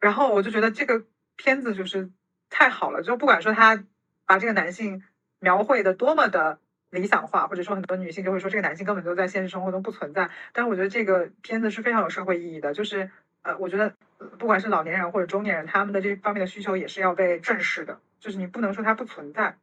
[0.00, 1.04] 然后我就觉得这个
[1.36, 2.10] 片子就是
[2.50, 3.84] 太好了，就不管说他
[4.26, 5.02] 把这个男性
[5.38, 6.58] 描绘的多么的
[6.90, 10.30] 理想化，或者说很多女性就会说这个男性根本就在现实生活中不存在。
[10.52, 13.10] 但是我觉得这个片子是非常有社会意义的，就是
[13.42, 13.94] 呃，我觉得
[14.38, 19.56] 不管是老年人或者中年人，他们的这方面的需求也是要被正视的，就是你不能说它不存在。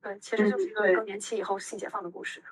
[0.00, 2.42] 对，其实就是一个更年期以后性解放的故事。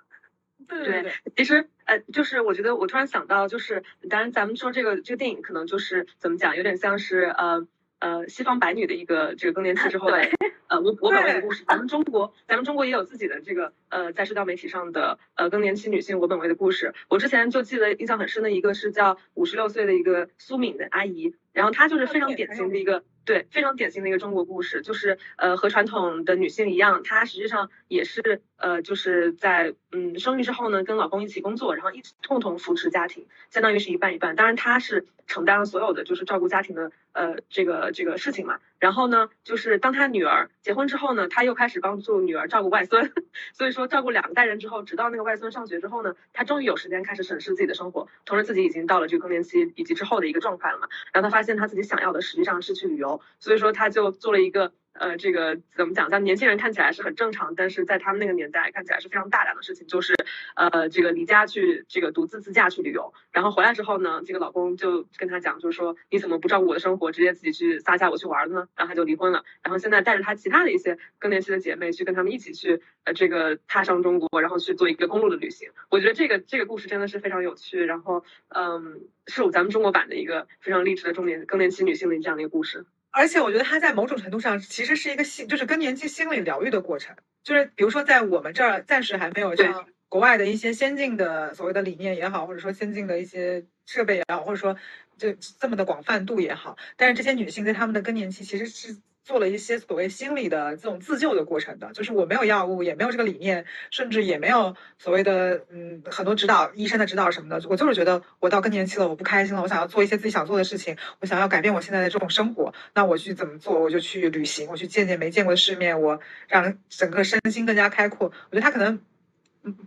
[0.69, 7.67] 对对对，其实呃，就是我觉得我突然想到，就是当然咱们说这个这个电影可能就是怎么讲，有点像是呃
[7.99, 10.19] 呃西方白女的一个这个更年期之后的
[10.69, 11.65] 呃我我本位的故事。
[11.67, 16.93] 咱们中国咱们中国也有自己的这个呃在社交媒体上的呃更年期女性我本位的故事。
[17.09, 23.05] 我之前就记得印象很深的一个是叫五十六岁的一个苏敏的阿姨，然后她就是非常典型的一个。
[23.25, 34.35] 对，非常典型的一个中国故事，就是呃和传统的女性一样，她实际上也是呃就是在嗯生育之后呢，跟老公一起工作，然后一起共同扶持家庭，相当于是一半一半。
[34.37, 38.59] 当然他是承担了所有的就是照顾家庭的呃这个这个事情嘛。
[38.79, 43.11] 然后呢，就是当他女儿结婚之后呢，他又开始帮助女儿照顾外孙，
[43.55, 50.88] 所以说照顾两代人之后，直到那个外孙上学之后呢，他终于有时间开始审视自己的生活，同时自己已经到了这个更年期以及之后的一个状态了嘛。
[51.12, 53.21] 然后他发现他自己想要的实际上是去旅游。
[53.38, 54.73] 所以说，他就做了一个。
[54.99, 56.11] 呃，这个怎么讲？
[56.11, 60.15] 像年轻人看起来是很正常，但是在他们那个年代看起来是非常大胆的事情，就是
[60.55, 68.69] 呃，这个离家去这个独自自驾去旅游，然后回来之后呢，这个老公就跟他讲，就是说你怎么不照顾我的生活，直接自己去撒下我去玩了呢？
[68.77, 75.71] 然后他就离婚了，然后现在带着他其他的一些更年期的姐妹去跟他们一起去呃这个踏上中国，然后去做一个公路的旅行。
[75.91, 82.87] 我觉得这个这个故事真的是非常有趣，然后嗯，是咱们中国版的一个非常励志的中年更年期女性的这样的一个故事。
[83.17, 87.17] 而且我觉得它在某种程度上其实是一个心，就是更年期心理疗愈的过程。
[87.43, 94.77] 就是比如说，在我们这儿暂时还没有像国外的一些先进的所谓的理念也好，或者说先进的一些设备也好，或者说
[95.17, 98.99] 就这么的广泛度也好，但是这些女性在她们的更年期其实是。
[99.27, 113.81] 做了一些所谓心理的这种自救的过程的，就是我没有药物，也没有这个理念，甚至也没有所谓的嗯很多指导医生的指导什么的，我就是觉得我到更年期了，我不开心了，我想要做一些自己想做的事情，我想要改变我现在的这种生活，那我去怎么做？
[113.81, 118.29] 我就去旅行，我去见见没见过的世面，我让整个身心更加开阔。
[118.29, 119.01] 我觉得他可能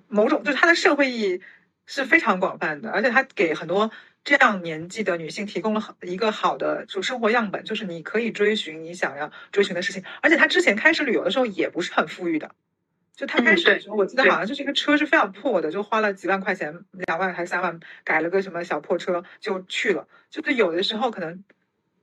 [0.10, 1.42] 某种就是他的社会意义
[1.86, 3.90] 是非常广泛的，而且他给很多。
[4.30, 10.04] 这样年纪的女性提供了一个好的就生活样本，就是你可以追寻你想要追寻的事情。
[10.22, 12.52] 而且她之前开始旅游的时候也不是很富裕的，
[13.16, 20.08] 就她开始的时候，我记得好像就是一个车是非常破的，就花了几万块钱，两万还是三万，改了个什么小破车就去了。
[20.30, 21.44] 就是有的时候可能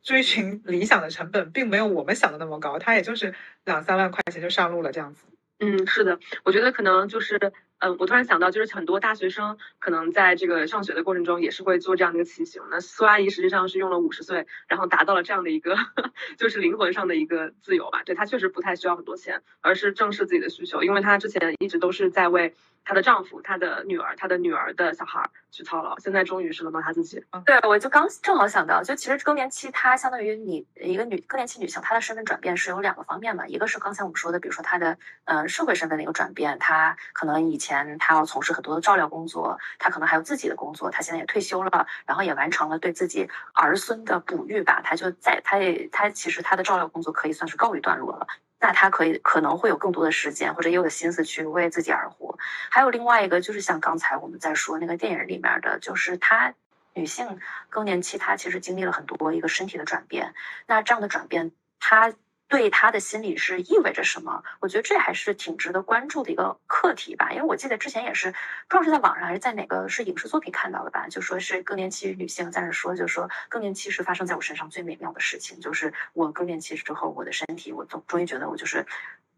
[0.03, 3.35] 追寻理想的成本并没有我们想的那么高，她也就是
[3.65, 5.27] 两三万块钱就上路了这样子。
[5.61, 7.53] 嗯，是的，我觉得可能就是。
[7.79, 12.63] 嗯，我突然想到，就是很多大学生可能在这个上学的过程中，也是会做这样的一个骑行。
[12.71, 15.77] 那苏阿姨实际上是用了五十岁，然后达到了这样的一个，
[16.39, 18.03] 就是灵魂上的一个自由吧。
[18.05, 22.55] 对她确实不太需要很多钱，而是正视自己的需求，因为她之前一直都是在为。
[22.87, 27.23] 她的丈夫、她的女儿、她的女儿的小孩去操劳，现在终于是轮到她自己。
[27.45, 48.29] 对，我就刚正好想到，就其实更年期，它相当于你一个女更年期女性，她的身份转变是有两个方面嘛，一个是刚才我们说的，比如说她的呃社会身份的一个转变，她可能以前她要从事很多的照料工作，她可能还有自己的工作，她现在也退休了，然后也完成了对自己儿孙的哺育吧，她就在她也她其实她的照料工作可以算是告一段落了。
[48.59, 52.39] 那他可以可能会有更多的时间，或者也有心思去为自己而活。
[52.71, 56.55] 还有另外一个，就是像刚才我们在说那个电影里面的，就是她
[56.95, 57.39] 女性
[57.69, 60.35] 更年期，她其实经历了很多一个身体的转变。
[60.67, 62.13] 那这样的转变，她。
[62.49, 64.45] 对他的心理是意味着什么？
[64.61, 67.33] 我觉得这还是挺值得关注的一个课题吧。
[67.33, 68.37] 因为我记得之前也是，不
[68.71, 78.87] 知道是在网上还是在哪个是影视作品看到的吧，就说是更年期女性在那说，就说更年期是发生在我身上最美妙的事情，就是我更年期之后，我的身体我总终于觉得我就是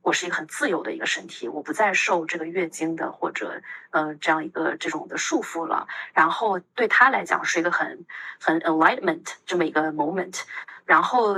[0.03, 5.89] 我是一个很自由的一个身体，我不再受这个月经的或者呃这样一个这种的束缚了。
[6.13, 8.05] 然后对他来讲是一个很
[8.39, 10.43] 很 enlightenment 这么一个 moment，
[10.85, 11.37] 然后。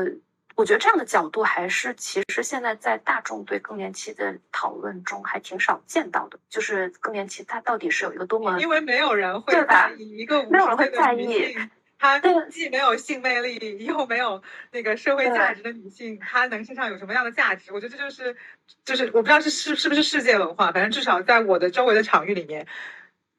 [0.57, 8.59] 我觉得这样的角度还是其实现在在大众对更年期的讨论中还挺少见到的，就是更年期它到底是有一个多么？
[8.61, 11.57] 因为没有人会在意一个没有人会在意，
[11.99, 12.19] 她
[12.51, 17.73] 既没有性魅力又没有那个社会价值的女性，她能身上有什么样的价值？
[17.73, 18.37] 我觉得这就是
[18.85, 22.67] 就是我不知道是是是不是世界文化，反正至少在我的周围的场域里面，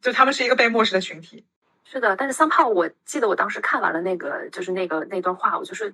[0.01, 1.45] 就他们是一个被漠视的群体。
[1.83, 5.93] 是的，但是三炮，我记得我当时看完了那个就是那个那段话，我就是。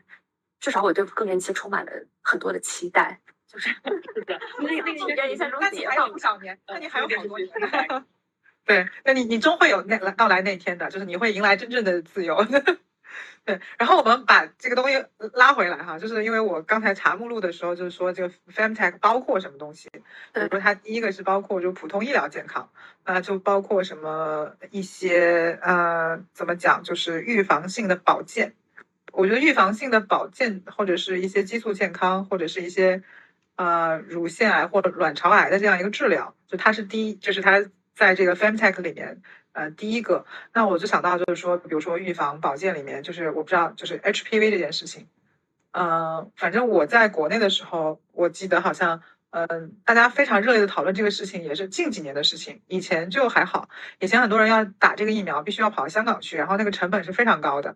[0.60, 1.92] 至少我对更年期充满了
[2.22, 3.70] 很多的期待，就是
[4.14, 7.50] 是的，那那个跟印象中解放不少年，那你还有好多年。
[8.66, 12.46] 对，那你你终会有那到来那天的，就是你会迎来真正的自由。
[13.46, 19.90] 对，然后我们把这个东西拉回来哈，就是因为我刚才查目录的时候，就是说这个 femtech 包括什么东西？
[20.34, 22.70] 比如说它第一个是包括就普通医疗健康，
[23.04, 28.54] 啊，就包括什么一些呃，怎么讲，就是预防性的保健。
[29.18, 33.02] 我觉得预防性的保健，或者是一些激素健康，或者是一些
[33.56, 40.28] 呃乳腺癌或者卵巢癌的这样一个治疗，就它是第一，就是它在这个 femtech 里面呃第一个。
[40.54, 45.08] 那我就想到就是说，比如说预防保健里面，就是我不知道就是 HPV 这件事情，
[45.72, 49.02] 嗯，反正我在国内的时候，我记得好像。
[49.30, 52.62] 嗯，大家非常热烈的讨论这个事情，也是近几年的事情。
[52.68, 53.68] 以前就还好，
[54.00, 57.76] 以前很多人要打这个疫苗，必须要跑到香港去，然后那个成本是非常高的。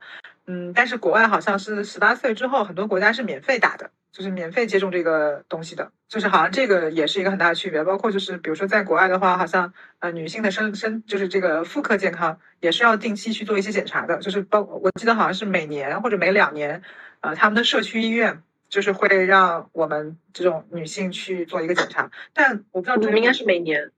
[0.51, 5.91] 嗯，但是国外好像是十八岁之后，很多国家是免费打的，就是免费接种这个东西的。
[6.09, 7.83] 就是好像这个也是一个很大的区别。
[7.85, 14.17] 包括就是比如说在国外的话，好像呃女性的生生就是这个妇科健康也是要定期去做一些检查的。
[14.17, 16.81] 就是包我记得好像是每年或者每两年，
[17.21, 18.43] 呃他们的社区医院。
[18.71, 23.91] 就是会让我们这种女性去做一个检查，但我不知道，应该是每年。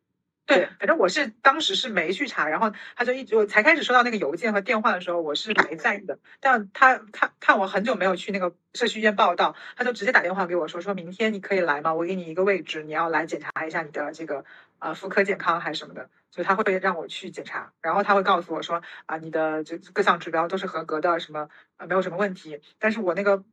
[0.45, 6.19] 对，反正我是当时是没去查，然后他就一直我才开始收到那个邮件和电话的时候，我是没在意的。
[6.41, 11.93] 但他看看我很久没有去那个社区医院报道，他就直接打电话给我说，说明天你可以来吗？
[11.93, 14.43] 我给你一个位置，你要来检查一下你的这个
[14.79, 22.61] 呃妇科健康还是什么的，所以他会让我去检查，然后他会告诉我说啊，你的这各项指标都是合格的，什么呃没有什么问题。
[22.79, 23.43] 但是我那个。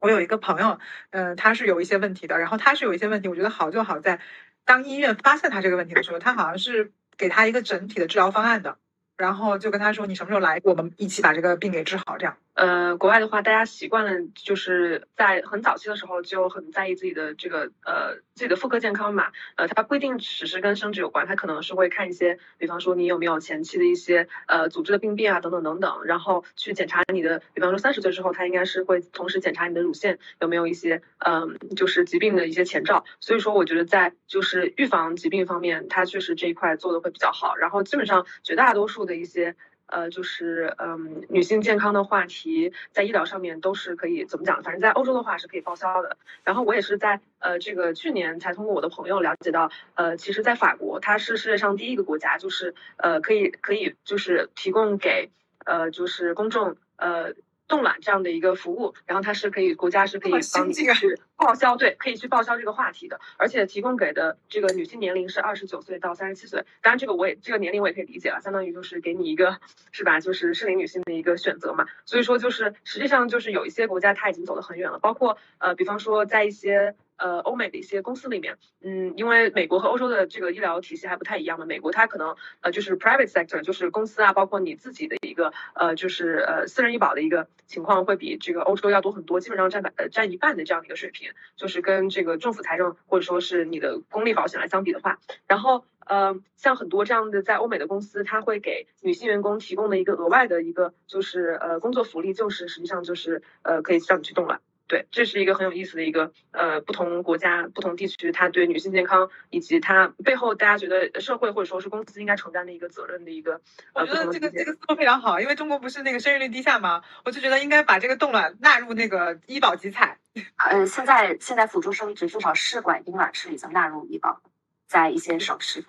[0.00, 0.78] 我有一个朋友，
[1.12, 4.20] 嗯，他是有一些问题的，然后他是有一些问题，我觉得好就好在，
[4.64, 8.78] 当医院发现他这个问题的时候，他好像是给他一个整体的治疗方案的，
[9.16, 12.36] 然后就跟他说，你什么时候来，我们一起把这个病给治好，这样。
[12.54, 19.32] 呃，国外的话，大家习惯了就是在很早期的时候就很在意自己的这个呃自己的妇科健康嘛。
[19.56, 33.04] 呃，它不一定只是跟生殖有关，它可能是会看一些，比方说你有没有前期的一些呃组织的病变啊等等等等，然后去检查你的，比方说三十岁之后，它应该是会同时检查你的乳腺有没有一些嗯就是疾病的一些前兆。
[33.18, 37.56] 所以说，我觉得在就是预防疾病方面，它确实这一块做的会比较好。
[37.56, 39.56] 然后基本上绝大多数的一些。
[39.86, 44.62] 呃，就是嗯，女性健康的话题在医疗上面都是可以怎么讲？
[44.62, 46.16] 反正在欧洲的话是可以报销的。
[46.42, 55.30] 然后我也是在呃这个去年才通过我的朋友了解到，呃，其实，在法国它是世界上第一个国家，就是呃可以可以就是提供给
[55.64, 57.34] 呃就是公众呃。
[57.66, 69.58] 冻卵这样的一个服务，然后它是可以国家是可以帮你去报销，对，可以去报销这个话题的，而且提供给的这个女性年龄是二十九岁到三十七岁，当然这个我也这个年龄我也可以理解了，相当于就是给你一个
[69.92, 76.94] 是吧，就是适龄女性的一个选择嘛，所以说就是实际上就是有一些国家它已经走得很远了，包括呃比方说在一些。
[77.16, 104.60] 呃，欧美的一些公司里面，嗯，因为美国和欧洲的这个医疗体系还不太一样嘛，美国它可能呃就是 private sector，就是公司啊，包括你自己的一个呃就是呃私人医保的一个情况会比这个欧洲要多很多，基本上占百呃占一半的这样的一个水平，就是跟这个政府财政或者说是你的公立保险来相比的话，然后呃像很多这样的在欧美的公司，它会给女性员工提供的一个额外的一个就是呃工作福利，就是实际上就是呃可以让你去动卵。
[104.86, 113.62] 对，这是一个很有意思的一个呃，不同国家、不同地区，它对女性健康以及它背后大家觉得社会或者说是公司应该承担的一个责任的一个。
[113.94, 117.02] 我觉得这个这个思路非常好，因为中国不是那个生育率低下吗？
[117.24, 120.18] 我就觉得应该把这个冻卵纳入那个医保集采。
[120.58, 124.42] 呃，现在现在辅助生殖至少试管婴儿是已经纳入医保，
[124.86, 125.84] 在一些省市，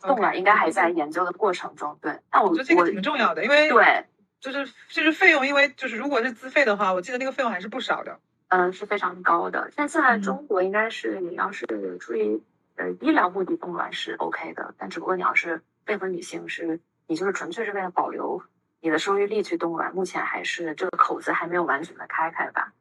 [0.00, 1.98] 冻卵应该还在研究的过程中。
[2.00, 4.04] 对，那我觉得这个挺重要的，因为对，
[4.40, 8.20] 就是就是费用，因为就是如果是自费的话，我记得那个费用还是不少的。
[8.48, 9.70] 嗯，是非常高的。
[9.76, 11.66] 但现在中国应该是，你要是
[12.00, 12.42] 出于
[12.76, 18.42] 呃医疗目的冻卵是 OK 的，但只不过你要是未婚女性，是你就是纯粹是为了保留
[18.80, 22.72] 你的生育力去冻卵，目前还是这个口子还没有完全的开开吧。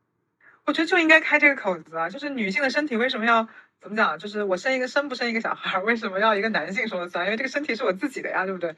[0.66, 2.10] 我觉得就应该开这个口子啊！
[2.10, 3.48] 就是女性的身体为什么要
[3.80, 4.20] 怎么讲？
[4.20, 7.26] 就是我生一个生不生一个小孩，为什么要一个男性说了算？
[7.26, 8.76] 因为这个身体是我自己的呀，对不对？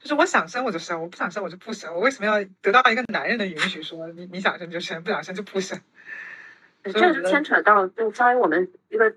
[0.00, 1.92] 就是我想生我就生，我不想生我就不生。
[1.94, 3.82] 我为什么要得到一个男人的允许？
[3.82, 5.80] 说你你想生就生，不想生就不生。
[6.84, 9.14] 这就牵扯到，就相当于我们一个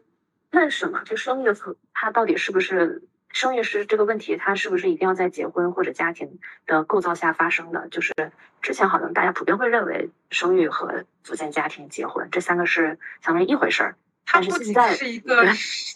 [0.49, 7.87] 认识嘛，就生育层，它到底是不是生育是这个问题，它是不是一定要在结婚或者家庭的构造下发生的？
[7.89, 8.13] 就是
[8.61, 13.95] 之前好像大家普遍会认为生育和组建家庭、结婚这三个是相当于一回事儿。
[14.31, 15.45] 它不仅是一个，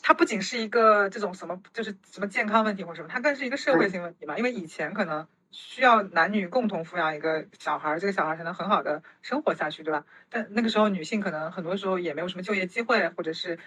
[0.04, 4.38] 它不仅是一个这种什么，就是什么健康问题或什么，它更是一个社会性问题嘛。
[4.38, 5.26] 因为以前可能。
[5.58, 10.04] 需要男女共同抚养一个小孩，这个小孩才能很好的生活下去，对吧？
[10.30, 13.58] 但那个时候女性可能很多时候也没有什么就业机会，或者是，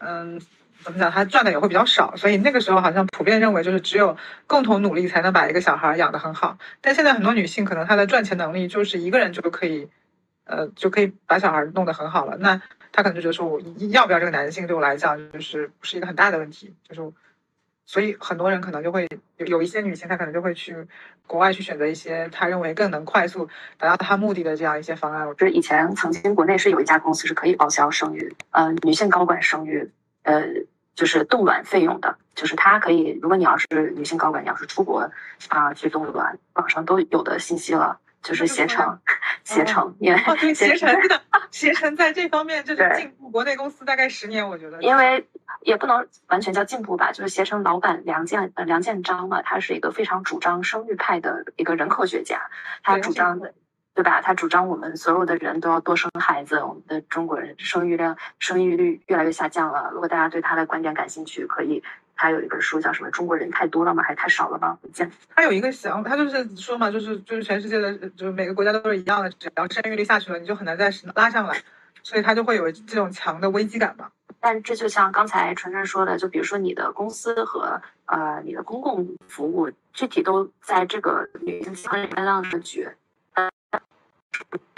[0.00, 0.40] 嗯，
[0.82, 4.16] 怎么讲，她赚的也会比较少，所以那个时候好像普遍认为就是只有
[4.48, 6.58] 共同努力才能把一个小孩养得很好。
[6.80, 9.88] 但现在很多女性可能她的赚钱能力就是一个人就可以，
[10.46, 12.36] 呃，就可以把小孩弄得很好了。
[12.38, 12.60] 那
[12.96, 17.12] 她可能就觉得说，我要不要这个男性对我来讲就是不是一个很大的问题，就是。
[17.88, 20.74] 所以很多人可能就会有有一些女性，她可能就会去
[21.24, 23.48] 国外去选择一些她认为更能快速
[23.78, 25.24] 达到她目的的这样一些方案。
[25.36, 29.88] 就是以前曾经国内是有一家公司是可以报销生育，呃，女性高管生育，
[30.24, 30.42] 呃，
[30.96, 32.18] 就是冻卵费用的。
[32.34, 35.08] 就是它可以，如果你要是女性高管，你要是出国
[35.46, 38.98] 啊去冻卵，网上都有的信息了，就是携程，
[39.44, 39.84] 携程，
[40.26, 40.88] 哦，对， 携程，
[41.50, 44.82] 携程在这方面就是进步国内公司大概十年，我觉得。
[44.82, 45.26] 因为
[45.62, 52.50] 也不能完全叫进步吧，就是携程老板梁建呃梁建章嘛，他是一个非常主张生育派的一个人口学家，
[52.82, 53.54] 他主张的。
[53.96, 54.20] 对吧？
[54.20, 59.88] 他主张我们所有的人都要多生孩子，我们的中国人生育量、生育率越来越下降了。
[59.90, 61.82] 如果大家对他的观点感兴趣，可以，
[62.16, 63.10] 他有一本书叫什么？
[63.10, 64.02] 中国人太多了吗？
[64.02, 64.78] 还是太少了吗？
[64.92, 65.10] 见。
[65.34, 71.62] 他有一个想，他就是说嘛，就是就是全世界的，就是每个国家都是一样的，只要生育率下去了，你就很难再拉上来，
[72.02, 74.10] 所以他就会有这种强的危机感吧。
[74.40, 82.92] 但这就像刚才纯纯说的，就比如说你的公司和呃你的公共服务，具体都在这个女性行业当中的角。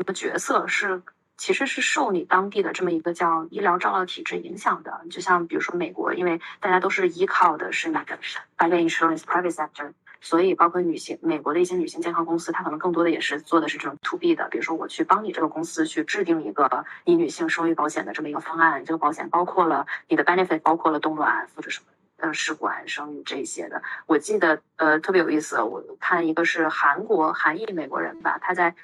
[0.05, 1.03] 的角色是，
[1.39, 5.01] 其实是受你当地的这么一个叫医疗照料体制影响的。
[5.09, 8.19] 就像比如说美国，因为大家都是依靠的是那个
[8.59, 14.49] private insurance private sector，所以包括女性美国的一些女性健康公司，它可能更多的也是做的是这种 to B 的。
[14.51, 21.87] 比如说我去帮你这个公司去制定一个你女性生育保险的这么一个方案，这个保险包括了你的 benefit，包括了冻卵或者什么
[22.17, 23.81] 呃试管生育这些的。
[24.07, 28.75] 我记得呃特别有意思，我看一个是韩国韩裔美国人吧，他在。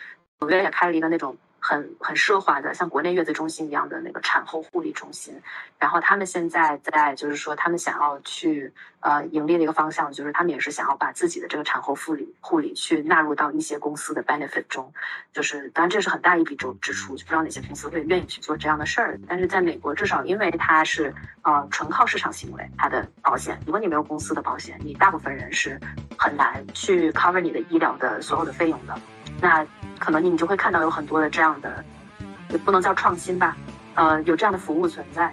[0.40, 5.40] 纽约也开了一个那种很很奢华的，像国内月子中心一样的那个产后护理中心。
[5.78, 14.92] 然后他们现在在就是说，他们想要去呃盈利的一个方向，就是他们也是想要把自己的这个产后护理护理去纳入到一些公司的 benefit 中。
[15.32, 19.18] 就是当然这是很大一笔支支出，就不知道哪些公司会愿意去做这样的事儿。
[19.26, 25.80] 但是在美国，至少因为它是呃纯靠市场行为，它的保险，如果你没有公司的保险，你大部分人是
[26.18, 28.94] 很难去 cover 你的医疗的所有的费用的。
[29.40, 29.66] 那
[29.98, 31.84] 可能你就会看到有很多的这样的，
[32.50, 33.56] 也不能叫创新吧，
[33.94, 35.32] 呃，有这样的服务存在。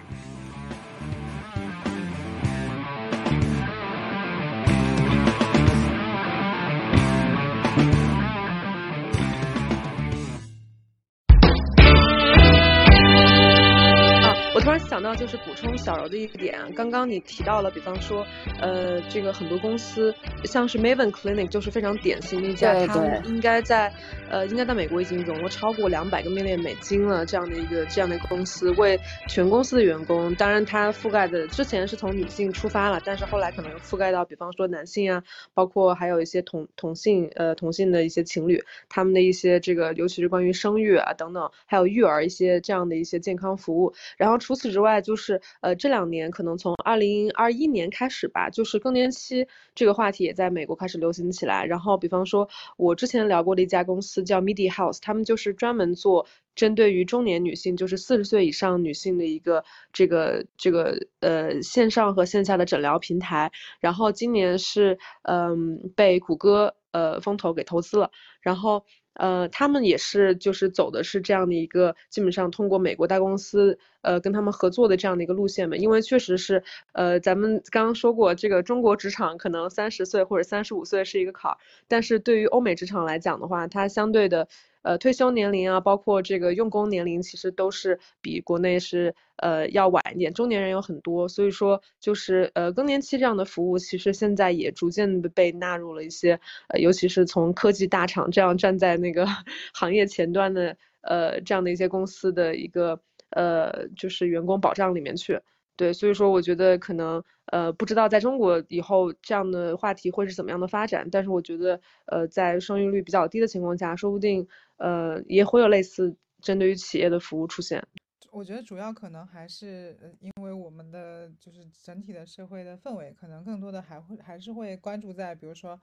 [14.92, 18.26] 想到就是补充小柔的一个点，刚刚你提到了，比方说，
[18.60, 20.14] 呃，这个很多公司
[20.44, 23.90] 像是 Maven Clinic 就是非常典型的一家，他们应该在，
[24.28, 35.24] 呃，应该在美国已经融了超过两百个 million 美金了这样的一个这样的一个公司，为全公司的员工，当然它覆盖的之前是从女性出发了，但是后来可能覆盖到比方说男性啊，
[35.54, 51.64] 包括还有一些同同性呃同性的一些情侣，他们的一些这个尤其是关于生育啊等等，还有育儿一些这样的一些健康服务，然后除此之外，外就是呃，这两年可能从二零二一年开始吧，就是更年期这个话题也在美国开始流行起来。
[51.64, 63.50] 然后，比方说，我之前聊过的一家公司叫 Midi House，他们就是专门做针对于中年女性，就是四十岁以上女性的一个这个这个呃线上和线下的诊疗平台。
[63.80, 68.10] 然后今年是嗯被谷歌呃风投给投资了。
[68.40, 68.84] 然后。
[69.14, 75.76] 呃，他们也是，就是走的是这样的一个，基本上通过美国大公司，呃，跟他们合作的这样的一个路线嘛。
[75.76, 81.58] 因为确实是，呃，咱们刚刚说过，这个中国职场可能三十岁或者三十五岁是一个坎儿，
[81.88, 84.48] 但是对于欧美职场来讲的话，它相对的。
[84.82, 90.32] 呃，退休年龄啊，包括这个用工年龄，其实都是比国内是呃要晚一点。
[90.34, 99.26] 中年人有很多，所以说就是呃更年期这样的服务，其实现在也逐渐的被纳入了一些，呃，尤其是从科技大厂这样站在那个
[99.72, 105.40] 行业前端的呃这样的一些公司的一个呃就是员工保障里面去。
[105.82, 117.84] 对，所以说我觉得可能，呃，不知道在中国以后这样的话题会是怎么样的发展，但是我觉得，呃，在生育率比较低的情况下，说不定，呃，也会有类似针对于企业的服务出现。
[118.30, 125.80] 我觉得主要可能还是，因为我们的就是整体的社会的氛围，可能更多的还会还是会关注在，比如说，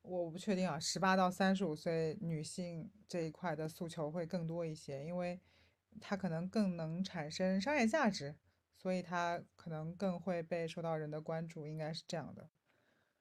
[0.00, 5.38] 我不确定啊，十八到三十五岁女性这一块的诉求会更多一些，因为
[6.00, 8.34] 它可能更能产生商业价值。
[8.84, 12.46] 所以它可能更会被受到人的关注，应该是这样的。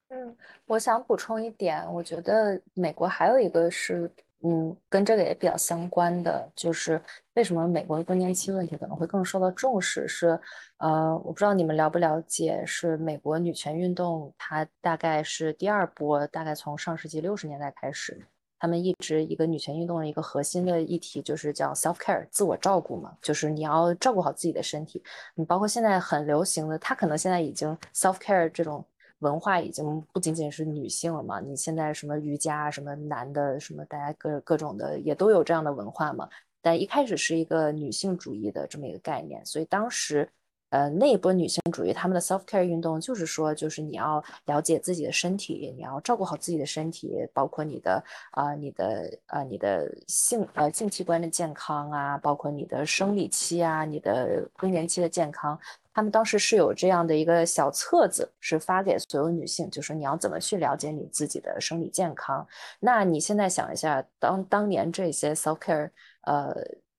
[0.10, 0.36] 嗯，
[0.66, 4.12] 我想补充一点，我觉得美国还有一个是，
[4.42, 7.02] 嗯，跟这个也比较相关的，就是
[7.36, 10.06] 为什么美国的更年期问题可能会更受到重视？
[10.06, 10.38] 是，
[10.80, 18.22] 呃，我不知道你们了不了解，是美国女权运动，它大概是第二波，大概从上世纪六十年代开始。
[18.64, 25.04] 他们一直一个女权运动的一个核心的议题就是叫 self care 自我照顾嘛，就是你要照顾好自己的身体。
[25.36, 28.82] 你包括现在很流行的，它可能现在已经 self care 这种
[29.20, 31.42] 文化已经不仅仅是女性了嘛。
[31.42, 36.30] 你现在什么瑜伽，什么男的，什么大家各各种的也都有这样的文化嘛。
[36.62, 40.30] 但一开始是一个女性主义的这么一个概念，所以当时
[40.74, 55.60] 呃，那一波女性主义，他们的 self care 运动就是说，就是你要了解自己的身体，你要照顾好自己的身体，包括你的啊，你的啊，你的性呃性器官的健康啊，包括你的生理期啊，你的更年期的健康。
[55.94, 62.44] 他们当时是有这样的一个小册子，是发给所有女性，就说你要怎么去了解你自己的生理健康。
[62.80, 65.92] 那你现在想一下，当当年这些 self care
[66.24, 66.52] 呃。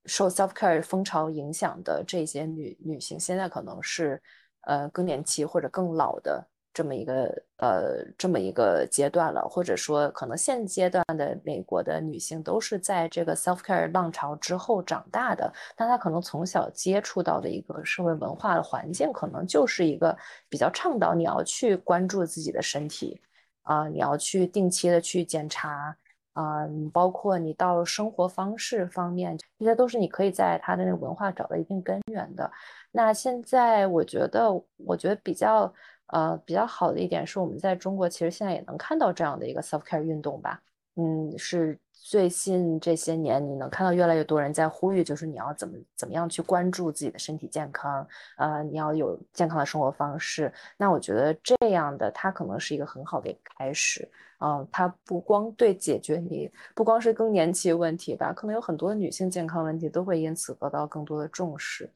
[0.06, 4.20] 受 self care 风潮影响的这些女女性，现在可能是
[4.62, 20.16] 呃更年期或者更老的这么一个呃这么一个阶段了，或者说可能现阶段的美国的女性都是在这个 self care 浪潮之后长大的，那她可能从小接触到的一个社会文化的环境，可能就是一个
[20.48, 23.20] 比较倡导你要去关注自己的身体
[23.62, 25.96] 啊，你要去定期的去检查。
[26.34, 32.48] 啊，包括你到生活方式方面，这些都是你可以在他的那个文化找到一定根源的。
[32.92, 35.72] 那现在我觉得，我觉得比较
[36.08, 40.60] 呃比较好的一点是，我们在中国其实现在也能看到这样的一个 self care 运动吧。
[40.96, 50.52] 嗯，是最近这些年你能看到越来越多人在呼吁，就是你要怎么怎么样去关注自己的身体健康，呃，你要有健康的生活方式。
[50.76, 54.06] 那我觉得这样的它可能是一个很好的开始。
[54.38, 61.90] 嗯，它不光对解决你不光是更年期问题吧，可能有很多女性健康问题都会因此得到更多的重视。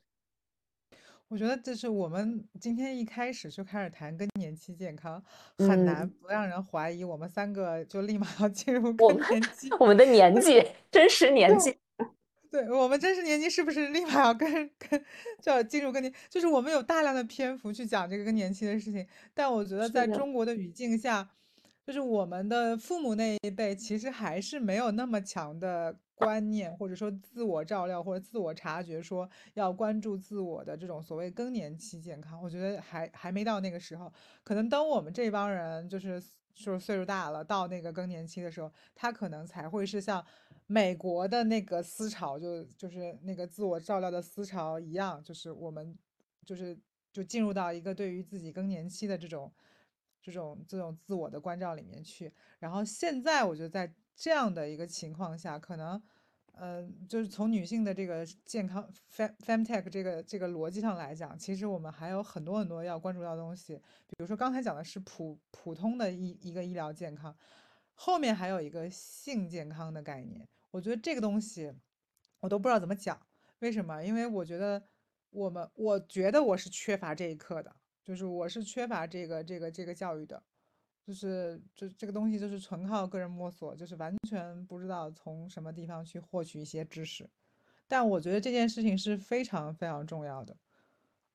[1.28, 5.22] 我觉得就是我们今天一开始就开始谈更年期健康，
[5.58, 9.68] 很难不让人怀疑我们三个就立马要进入更年期。
[9.78, 11.76] 我们的年纪，真实年 纪，
[12.50, 15.04] 对我们真实年纪是不是立马要跟跟
[15.42, 16.12] 就要进入更年？
[16.30, 21.28] 就是我们有大量的篇幅去讲这个更年期的事情，但我觉得在中国的语境下。
[21.86, 32.42] 就是我们的父母那一辈，其实还是没有那么强的观念，或者说自我照料或者自我察觉，说要关注自我的这种所谓更年期健康。
[32.42, 34.12] 我觉得还还没到那个时候，
[34.42, 36.20] 可能等我们这帮人就是
[36.52, 40.24] 就是岁数大了，到那个更年期的时候，他可能才会是像
[40.66, 45.96] 美国的那个思潮，就就是那个自我照料的思潮一样，就是我们
[46.44, 46.76] 就是
[47.12, 49.52] 就进入到一个对于自己更年期的这种。
[50.20, 56.02] 这种这种自我的关照里面去，然后现在我觉得在这样的一个情况下，可能，
[56.54, 63.76] 嗯，就是从女性的这个健康 fem femtech 这个这个逻辑上来讲，其实我们还有很多很多要关注到的东西。
[64.08, 67.32] 比如说刚才讲的是普普通的一一个医疗健康，
[67.94, 70.44] 后面还有一个性健康的概念。
[70.72, 71.72] 我觉得这个东西
[72.40, 73.24] 我都不知道怎么讲，
[73.60, 74.02] 为什么？
[74.02, 74.82] 因为我觉得
[75.30, 77.76] 我们，我觉得我是缺乏这一课的。
[78.02, 80.42] 就是我是缺乏这个这个这个教育的，
[81.08, 87.26] 就是这这个东西就是纯靠个人摸索，就是完全不知道从什么地方去获取一些知识。
[87.86, 90.54] 但我觉得这件事情是非常非常重要的，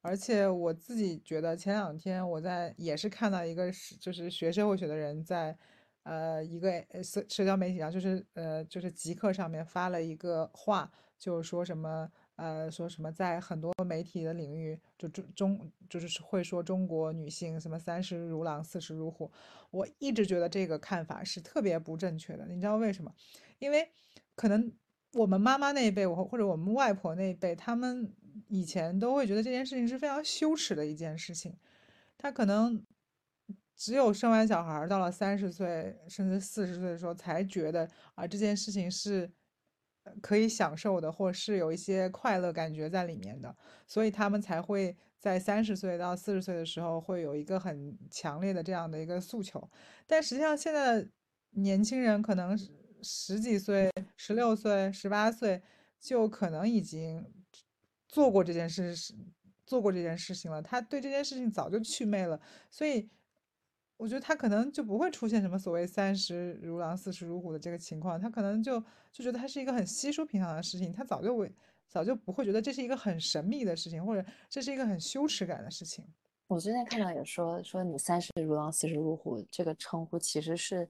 [0.02, 5.58] 而且我自己觉得前两天我在也是看到一个是就是学社会学的人在
[6.04, 12.12] 呃一个社社交媒体上，就是呃就是极客上面发了一个话，就是说什么。
[12.36, 19.32] 呃，说什么在很多媒体的领域，就中中就是会说中国女性什么三十如狼，四十如虎。
[19.70, 22.48] 我一直觉得这个看法是特别不正确的。
[22.48, 23.14] 你知道为什么？
[23.60, 23.88] 因为
[24.36, 24.74] 可能
[25.14, 28.12] 我们妈妈那一辈，我或者我们外婆那一辈，他们
[28.48, 31.56] 以前都会觉得这件事情是非常羞耻的一件事情。
[32.18, 32.84] 他可能
[33.76, 39.32] 只有生完小孩到了三十岁甚至四十岁的时候，才觉得啊这件事情是。
[40.22, 43.56] 可以享受的，或是有一些快乐感觉在里面的，
[43.88, 49.70] 所以他们才会在三十岁到四十岁的时候会有一个很强烈的这样的一个诉求。
[50.06, 51.10] 但实际上，现在的
[51.52, 52.58] 年轻人可能
[53.02, 55.62] 十几岁、十六岁、十八岁
[56.00, 57.26] 就可能已经
[58.08, 58.96] 做过这件事，
[59.66, 60.62] 做过这件事情了。
[60.62, 62.40] 他对这件事情早就祛魅了，
[62.70, 63.10] 所以。
[64.04, 68.78] 我觉得他可能就不会出现什么所谓三十如狼四十如虎的这个情况，他可能就
[69.14, 71.50] 就觉得它是一个很稀疏平常的事情，他早就会
[71.88, 76.06] 早就不会觉得这是一个很神秘的事情，或者这是一个很羞耻感的事情。
[76.48, 80.86] 我最近看到有说说你三十如狼四十如虎这个称呼，其实是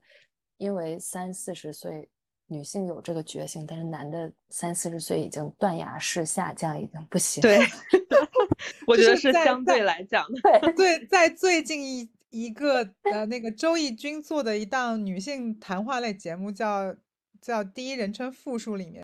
[0.57, 2.09] 因为三四十岁
[2.47, 7.43] 女性有这个觉醒，但是男的三四十岁已经断崖式下降，已经不行。
[7.43, 7.59] 对，
[8.87, 12.09] 我觉得是相对来讲，对对， 在最近一。
[12.33, 16.95] 一个呃，那个周轶君做的一档女性谈话类节目，叫
[17.39, 19.03] 叫第一人称复数，里面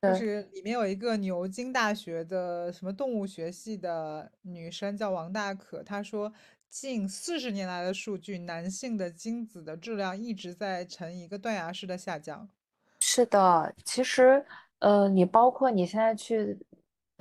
[0.00, 6.32] 就是里面有一个牛津大学的什么动物学系的女生叫王大可，她说
[6.70, 12.48] 近四十年来的数据，男性的精子的质量一直在呈一个断崖式的下降。
[13.00, 14.42] 是的，其实
[14.78, 16.58] 呃，你包括你现在去。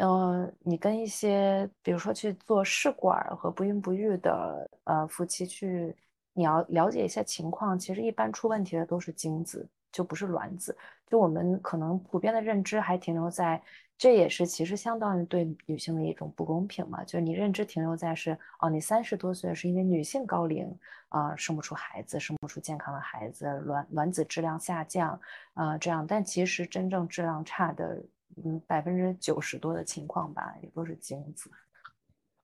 [0.01, 5.95] 嗯，你跟一些比如说去做试管和不孕不育的呃夫妻去，
[6.33, 10.75] 你要了解一下情况，其实一般出问题的都是精子，就不是卵子。
[11.07, 13.61] 就我们可能普遍的认知还停留在。
[13.97, 18.31] 这也是其实相当于对女性的一种不公平嘛，就是你认知停留在是
[18.61, 20.73] 哦，你三十多岁是因为女性高龄
[21.09, 25.19] 啊生不出孩子，生不出健康的孩子，卵卵子质量下降
[25.53, 28.01] 啊这样，但其实真正质量差的，
[28.37, 31.49] 嗯百分之九十多的情况吧，也都是精子。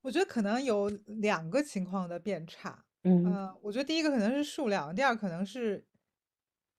[0.02, 5.84] 我觉得可能有两个情况的变差，嗯，我觉得第一个可能是数量，第二可能是。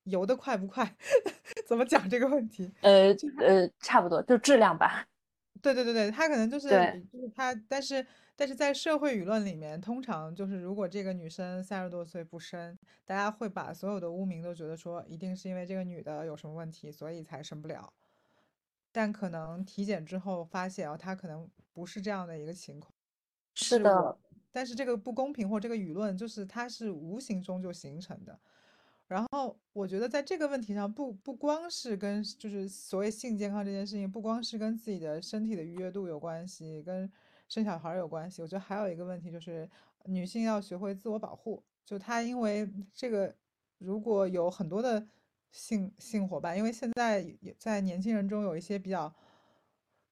[0.09, 0.95] 游的快不快？
[1.67, 2.71] 怎么讲这个问题？
[2.79, 5.05] 呃呃，差不多，就质量吧。
[5.61, 6.69] 对对对对，他可能就是
[7.11, 17.91] 就是他，但是但是在社会舆论里面，通常就是如果这个女生三十多岁不生，大家会把所有的污名都觉得说一定是因为这个女的有什么问题，所以才生不了。
[18.97, 22.91] 但可能体检之后发现哦，他可能不是这样的一个情况。
[23.53, 24.17] 是的。
[24.51, 28.39] 但是这个不公平或这个舆论，就是它是无形中就形成的。
[29.05, 37.07] 然后我觉得在这个问题上，不不光是跟就是所谓性健康这件事情，不光是跟自己的身体的愉悦度有关系，跟
[37.47, 38.41] 生小孩有关系。
[38.41, 39.69] 我觉得还有一个问题就是，
[40.05, 41.63] 女性要学会自我保护。
[41.85, 43.31] 就她因为这个，
[43.77, 45.05] 如果有很多的
[45.51, 49.13] 性性伙伴，因为现在也在年轻人中有一些比较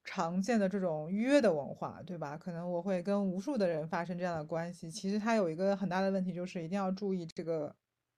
[0.03, 2.37] 常见的这种约的文化，对吧？
[2.37, 4.91] 可能我会跟无数的人发生这样的关系。
[4.91, 7.75] 其实它有一个很大的问题，就是一定要注意这个。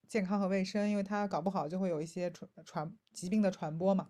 [0.07, 4.07] 健康和卫生，因为它搞不好就会有一些传传疾病的传播嘛，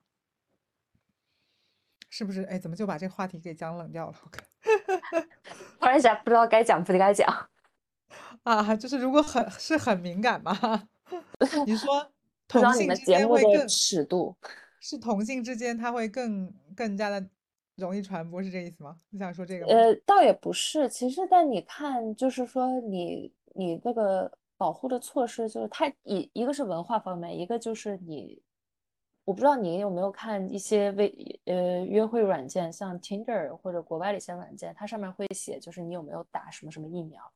[2.08, 2.44] 是不是？
[2.44, 4.16] 哎，怎么就把这个话题给讲冷掉了？
[5.80, 7.50] 突然想不知道该讲不该讲
[8.44, 10.88] 啊，就是如果很是很敏感嘛？
[11.66, 12.12] 你说
[12.48, 14.36] 同性之间会更尺度
[14.80, 17.30] 是同性之间它会更更加的
[17.76, 18.98] 容易传播，是这意思吗？
[19.10, 19.66] 你想说这个？
[19.68, 24.32] 呃，倒也不是，其实但你看，就是说你你这个。
[24.60, 28.42] 保护的措施就是它一一个是文化方面，一个就是你，
[29.24, 37.32] 我不知道你有没有看一些微呃约会软件，像 Tinder 或者国外的一些软件，它上面会写就是你有没有打什么什么疫苗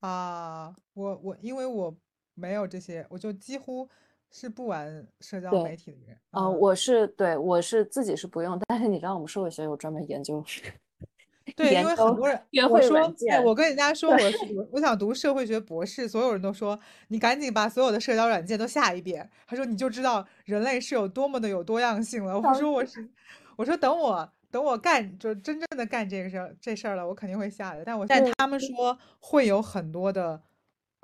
[0.00, 0.76] 啊？
[0.92, 1.96] 我我因为我
[2.34, 3.88] 没有这些，我就几乎
[4.30, 6.48] 是不玩社交媒体的人啊。
[6.48, 10.44] 我是对我是自己是不用，但是你知道我们社会学有专门研究。
[11.56, 12.38] 对，因为很多人
[12.70, 12.98] 我说，
[13.30, 14.16] 哎，我跟人家说我
[14.54, 19.28] 我我想读社会学博士，所有人都说你赶紧把所有的社交软件都下一遍。
[19.46, 22.38] 他说你就知道人类是有多么的有多样性了。
[22.38, 23.08] 我说我是，
[23.56, 27.82] 我说等我等我干就真正的干这个事儿这事儿了，我肯定会下的。
[27.82, 30.42] 但我但他们说会有很多的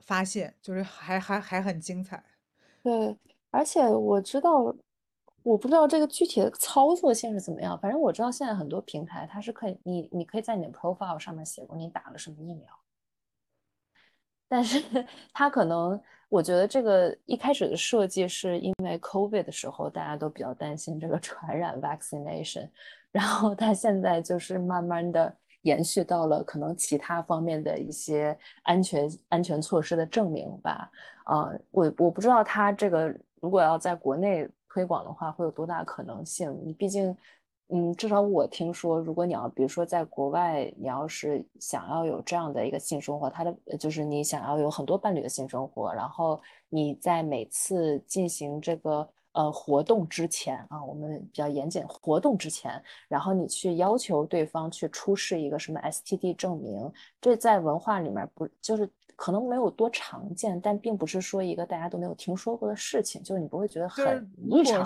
[0.04, 2.22] 发现，就是还还还很精彩。
[2.84, 3.18] 对，
[3.50, 4.72] 而且我知道。
[5.42, 12.66] 我不知道这个具体的操作性是怎么样，反正我知道现在很多平台它是可以，你你可以在你的 profile 上面写过你打了什么疫苗，
[14.48, 14.82] 但是
[15.34, 22.70] 它可能，我觉得这个一开始的设计是因为 COVID 的时候大家都比较担心这个传染 vaccination，
[23.12, 30.90] 然后它现在就是慢慢的延续到了可能其他方面的一些安全安全措施的证明吧，
[31.24, 34.48] 啊，我我不知道它这个如果要在国内。
[34.74, 36.52] 推广的话会有多大可能性？
[36.64, 37.16] 你毕竟，
[37.68, 58.90] 嗯，至少我听说，如果你要比如说在国外，你要是想要有这样的一个性生活，它的就是你想要有很多伴侣的性生活，然后你在每次进行这个呃活动之前啊，我们比较严谨，活动之前，然后你去要求对方去出示一个什么 STD 证明，这在文化里面不就是。
[59.16, 64.84] 可能没有多常见，但并不是说一个大家都没有听说过的事情，就是你不会觉得很异常，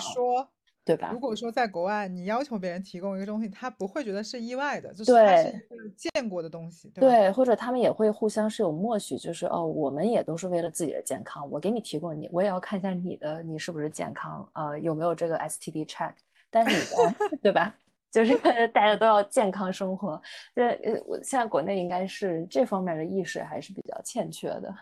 [0.89, 1.11] 对吧？
[1.13, 16.15] 如果说在国外，你要求别人提供一个东西，他不会觉得是意外的，就是他是见过的东西，对，或者他们也会互相是有默许，就是哦，我们也都是为了自己的健康，我给你提供你，我也要看一下你的，你是不是健康，呃，有没有这个 STD check，
[16.49, 17.75] 但是你对吧？
[18.11, 18.35] 就是
[18.73, 20.19] 大家都要健康生活，
[20.55, 24.75] 这呃，我现在国内应该是这方面的意识还是比较欠缺的。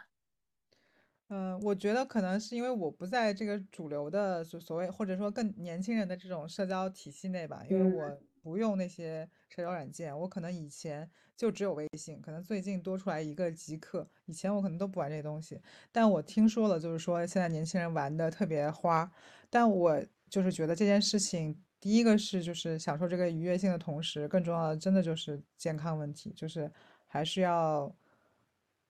[1.28, 15.60] 嗯，我觉得可能是因为我不在这个主流的所所谓或者说更年轻人的这种社交体系内吧，因为我不用那些社交软件，我可能以前就只有微信，可能最近多出来一个极客，以前我可能都不玩这些东西。
[15.90, 19.10] 但我听说了，就是说现在年轻人玩的特别花，
[19.50, 20.00] 但我
[20.30, 21.60] 就是觉得这件事情。
[21.78, 26.72] 第一个是就是享受这个愉悦性的同时，更重要的真的就是健康问题，就是
[27.06, 27.94] 还是要，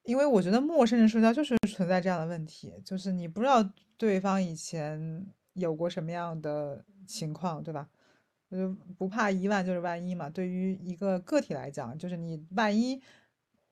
[0.07, 3.63] 因为我觉得陌生人社交就是存在这样的问题，就是你不知道
[3.97, 7.89] 对方以前有过什么样的情况，对吧？
[8.51, 10.31] 就不怕一万就是万一嘛。
[10.31, 13.03] 对于一个个体来讲，就是你万一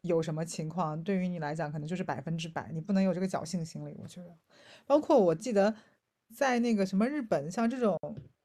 [0.01, 3.97] 有什么情况，对于你来讲可能就是百分之百，你不能有这个侥幸心理。
[4.03, 4.37] 我觉得，
[4.85, 5.73] 包括我记得
[6.35, 7.97] 在那个什么日本，像这种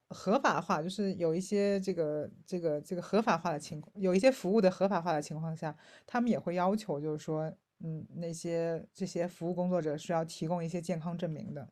[0.10, 5.76] 合法化，就是有一些这个这个这个合法化的情况，有一些服务的合法化的情况下，
[6.06, 7.52] 他们也会要求，就是说，
[7.82, 11.70] 嗯，那些这些服务工作者需要提供一些健康证明的。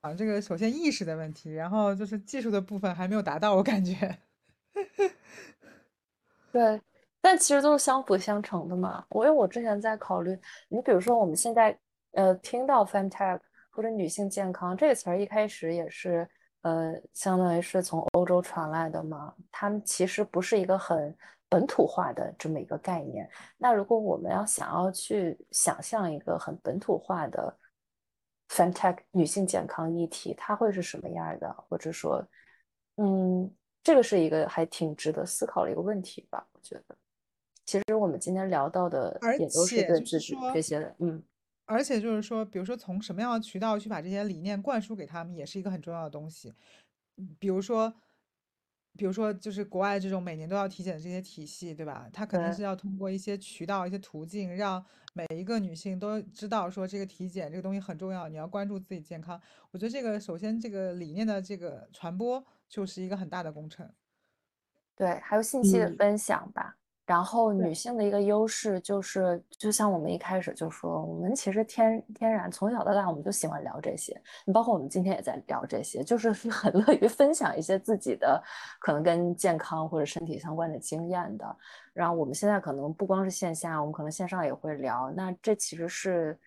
[0.00, 4.18] 啊，这个首先意识的问题，然后就是技术的部分还没有达到，我感觉。
[6.50, 6.80] 对，
[7.20, 9.06] 但其实都是相辅相成的嘛。
[9.10, 10.36] 我因为我之前在考虑，
[10.68, 11.78] 你比如说我们现在
[12.12, 16.28] 呃听到 femtech 或者女性健康这个词儿，一开始也是
[16.62, 19.34] 呃相当于是从欧洲传来的嘛。
[19.50, 21.16] 他们其实不是一个很
[21.48, 23.28] 本土化的这么一个概念。
[23.58, 27.58] 那如果我们要想要去想象一个很本土化的。
[28.48, 31.50] FemTech 女性健康议题，它会是什么样的？
[31.66, 32.22] 或者说，
[32.96, 33.50] 嗯，
[33.82, 36.46] 这个是一个还挺值得思考的一个问题吧？
[36.52, 36.94] 我觉得，
[37.64, 41.22] 其实我们今天聊到的也都是对自己这些的，嗯，
[41.72, 46.52] 而且就是说，比如说从什么样的渠道去把这些理念灌输给他们，也是一个很重要的东西。
[47.38, 47.94] 比如说。
[48.94, 52.10] 比如说，就是国外这种每年都要体检的这些体系，对吧？
[52.12, 59.40] 他肯定是要通过一些渠道、一些途径，让每一个女性都知道说这个体检这个东西很重要，你要关注自己健康。
[59.70, 63.90] 我觉得这个首先这个理念的这个传播就是一个很大的工程。
[64.94, 66.76] 对，还有信息的分享吧。
[67.04, 74.18] 然后女性的一个优势就是，就像我们一开始就说，我们其实天天然从小到大我们就喜欢聊这些。
[74.44, 78.42] 你包括我们今天也在聊这些，就是 很乐于分享一些自己的
[78.80, 81.56] 可能跟健康或者身体相关的经验的。
[81.92, 85.10] 然后我们现在可能不光是线下，我们可能线上也会聊。
[85.16, 86.38] 那这其实是。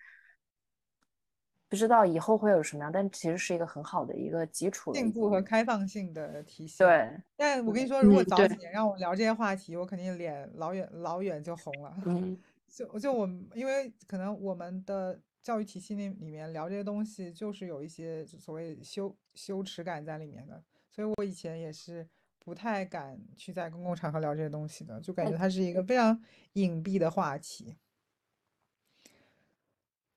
[1.76, 6.78] 不知道以后会有什么样，但其实是一个很好的一个基础，进步和开放性的体系。
[6.78, 11.94] 对，但我跟你说，如果早几年让我聊这些话题，我肯定脸老远老远就红了。
[12.06, 22.08] 嗯， 就就我，因为可能我们的教育体系那里面聊这些东西，就是有一些所谓羞羞耻感在里面的，所以我以前也是
[22.38, 26.18] 不太敢去在公共场合聊这些东西的，就感觉它是一个非常
[26.54, 27.76] 隐蔽的话题。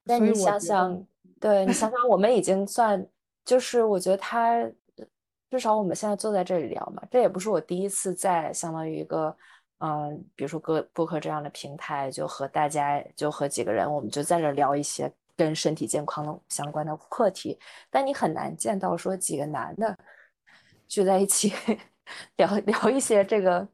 [0.05, 1.05] 但你想想。
[1.39, 3.05] 对你想想，我们已经算，
[3.45, 4.69] 就是我觉得他
[5.49, 9.35] 至少我们现在坐在这里聊嘛，这也不是我第一次在相当于一个，
[9.79, 17.57] 嗯，比如说播播客这样的平台，就和大家就和几个人，我们就在这聊一些跟身体健康相关的课题。
[17.89, 19.97] 但你很难见到说几个男的
[20.87, 21.53] 聚在一起
[22.35, 23.67] 聊聊一些这个，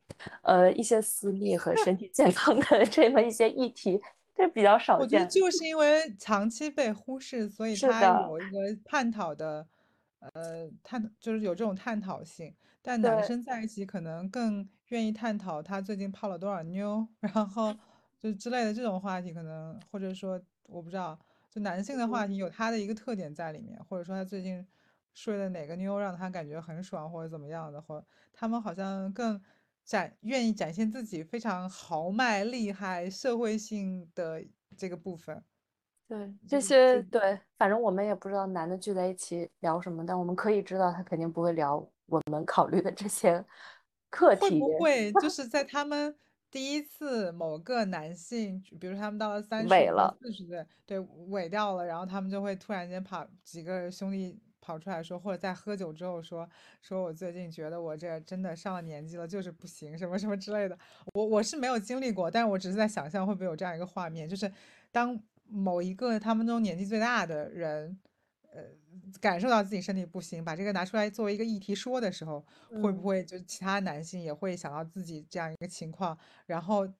[0.43, 3.99] 呃，一些私密和身体健康的 这么一些议题。
[4.35, 5.03] 这比较少见。
[5.03, 9.67] 我觉得就是因为长期被忽视，所以它有一个探讨的，
[10.19, 12.53] 呃，探就是有这种探讨性。
[12.81, 17.75] 但男生在一起可能更愿意探讨他最近泡了多少妞， 然后
[18.19, 21.17] 就之类的这种话题，可能或者说我不知道，
[21.49, 24.65] 就男性的话题有他的一个特点在里面，或者说他最近
[25.13, 29.41] 睡的哪个妞让他感觉很爽或者怎么样的，或他们好像更。
[29.85, 34.43] 展愿意展现自己非常豪迈、厉害、社会性的
[34.75, 35.43] 这个部分。
[36.07, 41.77] 对这些，对，反正我们也不知道男的聚在一起聊什么，但我们可以知道他肯定不会聊
[42.07, 43.43] 我们考虑的这些
[44.11, 44.41] 课题。
[44.41, 46.15] 会不会就是在他们
[46.51, 49.69] 第一次某个男性，比如他们到了三十、
[50.21, 54.39] 四十岁，对，萎掉了，然后他们就会突然间跑几个兄弟。
[54.65, 56.49] 跑出来说，或者在喝酒之后说，
[56.81, 60.75] 说我最近觉得我这真的上了年纪了，就是不行，什么什么之类的。
[61.13, 64.51] 我我是没有经历过，但是我只是在想象会不会有这样一个画面，就是
[64.91, 67.95] 当某一个他们中年纪最大的人，
[68.51, 68.63] 呃，
[69.21, 72.43] 感受到自己身体不行，把这个拿出来作为一个议题说的时候，
[72.81, 76.91] 会不会就其他男性也会想到自己这样一个情况，然后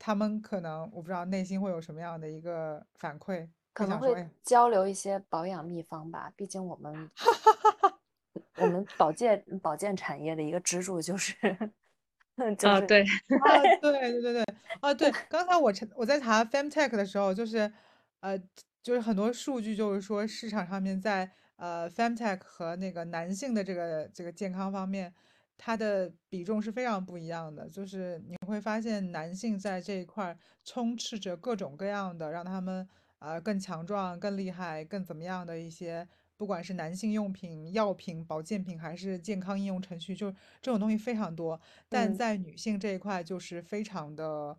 [0.00, 3.48] 他们可能我不知道内心会有什么样的一个反馈。
[3.72, 7.10] 可能会交流一些保养秘方吧，毕竟我们
[8.56, 11.34] 我们保健保健产业的一个支柱就是
[12.36, 14.44] 啊对啊 对对对对
[14.80, 17.72] 啊对，刚才我查我在查 FemTech 的时候，就是
[18.20, 18.38] 呃
[18.82, 25.12] 就是很多数据就是说市场上面在呃 FemTech 和那个男性的这个这个健康方面，
[25.56, 32.86] 它的比重是非常不一样的，就是你会发现男性在这一块充斥着各种各样的让他们。
[33.22, 41.60] 呃，更强壮、更厉害、更怎么样的一些，不管是男性用品、药品、保健品，还是健康应用程序，就这种东西非常多。
[41.88, 44.58] 但在女性这一块，就是非常的，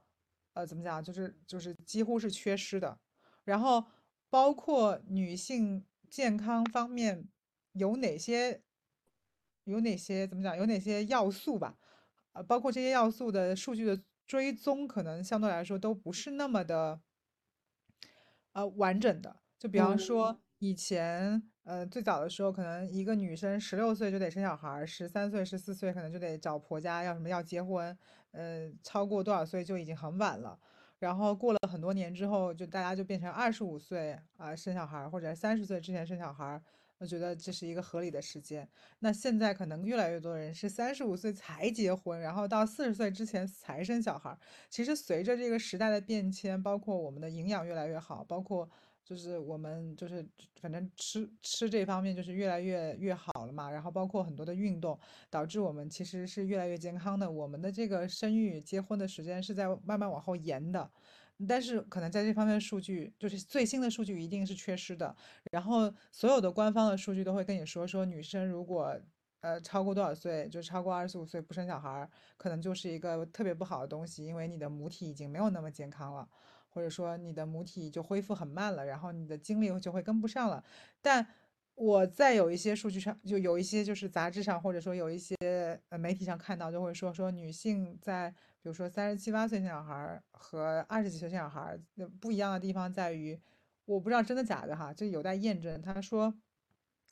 [0.53, 2.97] 呃，怎么讲，就是就是几乎是缺失的。
[3.43, 3.83] 然后，
[4.29, 7.27] 包括女性健康方面
[7.73, 8.63] 有哪些
[9.67, 10.57] 有哪些怎么讲？
[10.57, 11.77] 有哪些要素吧？
[12.33, 17.01] 呃，包括这些要素的数据的追踪，可能相对来说都不是那么的
[18.53, 19.35] 呃完整的。
[19.59, 27.97] 就比方说以前呃最早的时候，可能一个女生十六岁就得生小孩，十三岁、十四岁可能就得找婆家要什么要结婚，
[28.31, 30.57] 呃，超过多少岁就已经很晚了。
[30.99, 36.61] 然后过了很多年之后，就大家就变成二十五岁啊生小孩，或者三十岁之前生小孩。
[37.03, 38.65] 我觉得这是一个合理的时间。
[38.99, 44.33] 那现在可能越来越多人是三十五岁才结婚，然后到四十岁之前才生小孩。
[44.69, 48.69] 其实随着这个时代的变迁，包括我们的营养越来越好，包括
[49.03, 50.25] 就是我们就是
[50.61, 53.69] 反正吃吃这方面就是越来越越好了嘛。
[53.69, 54.97] 然后包括很多的运动，
[55.29, 57.29] 导致我们其实是越来越健康的。
[57.29, 60.89] 我们的这个生育结婚的时间是在慢慢往后延的。
[61.47, 65.15] 但是可能在这方面数据，就是最新的数据一定是缺失的。
[65.51, 68.99] 然后所有的官方的数据都会跟你说，说女生如果
[69.41, 76.27] 呃超过多少岁，就超过二十五岁不生小孩，可能就是一个特别不好的东西，因为你的母体已经没有那么健康了，
[76.69, 80.63] 或者说你的母体就恢复很慢了，然后你的精力就会跟不上了。
[81.01, 81.27] 但
[81.75, 85.35] 我在有一些数据上，就有一些就是杂志上，或者说有一些
[85.89, 88.29] 呃媒体上看到，就会说说女性在
[88.61, 91.77] 比如说三十七八岁生小孩和二十几岁生小孩
[92.21, 93.37] 不一样的地方在于，
[93.85, 95.81] 我不知道真的假的哈，这有待验证。
[95.81, 96.31] 他说，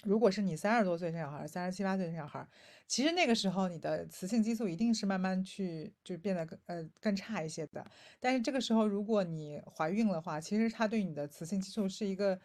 [0.04, 2.48] 如果是你三十多岁生小孩，三十七八岁生小孩，
[2.88, 7.84] 其实那个时候你的雌性激素一定是慢慢去就变得更呃更差一些的。
[8.20, 12.40] 但是这个时候如果你怀孕的话，其实它对你的雌性激素是一个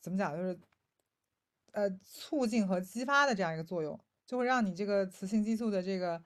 [0.00, 0.58] 怎么讲，就是。
[1.78, 6.20] 呃，促进和激发的这样一个作用，就会让你这个雌性激素的这个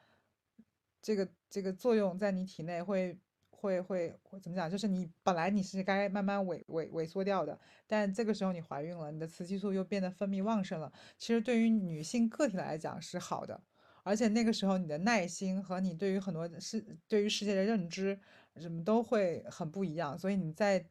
[1.03, 3.18] 这个这个作用在你体内会
[3.50, 4.70] 会会怎么讲？
[4.70, 10.90] 就是你本来你是该慢慢萎萎萎缩掉的，但这个时候你怀孕了，你的雌激素又变得分泌旺盛了。
[11.18, 13.62] 其实对于女性个体来讲是好的，
[14.05, 18.18] 而且那个时候你的耐心和你对于很多世对于世界的认知
[18.57, 20.82] 什么都会很不一样，所以你在。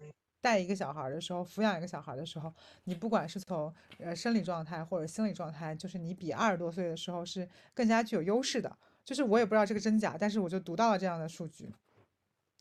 [0.41, 2.53] 带一个小孩的时候，抚养一个小孩的时候，
[2.85, 8.75] 你不管是从呃生理状态或者心理状态，就是你比二十多岁的时候是更加具有优势的。
[9.03, 11.71] 就是我也不知道这个真假，但是我就读到了这样的数据。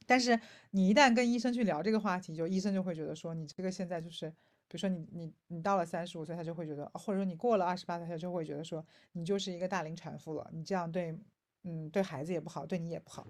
[0.07, 0.39] 但是
[0.71, 4.29] 你一旦跟医生去聊这个话题，就医生就会觉得说你这个现在就是，
[4.67, 11.17] 比如说你你你到了三十五岁，他就会觉得，或者说你过了二十八岁，他就会觉得说你就是一个大龄产妇了，你这样对
[11.65, 13.27] 嗯对孩子也不好，对你也不好，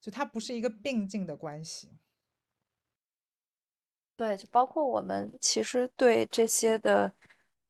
[0.00, 1.90] 就它不是一个并进的关系。
[4.16, 7.10] 对，就包括我们其实对这些的，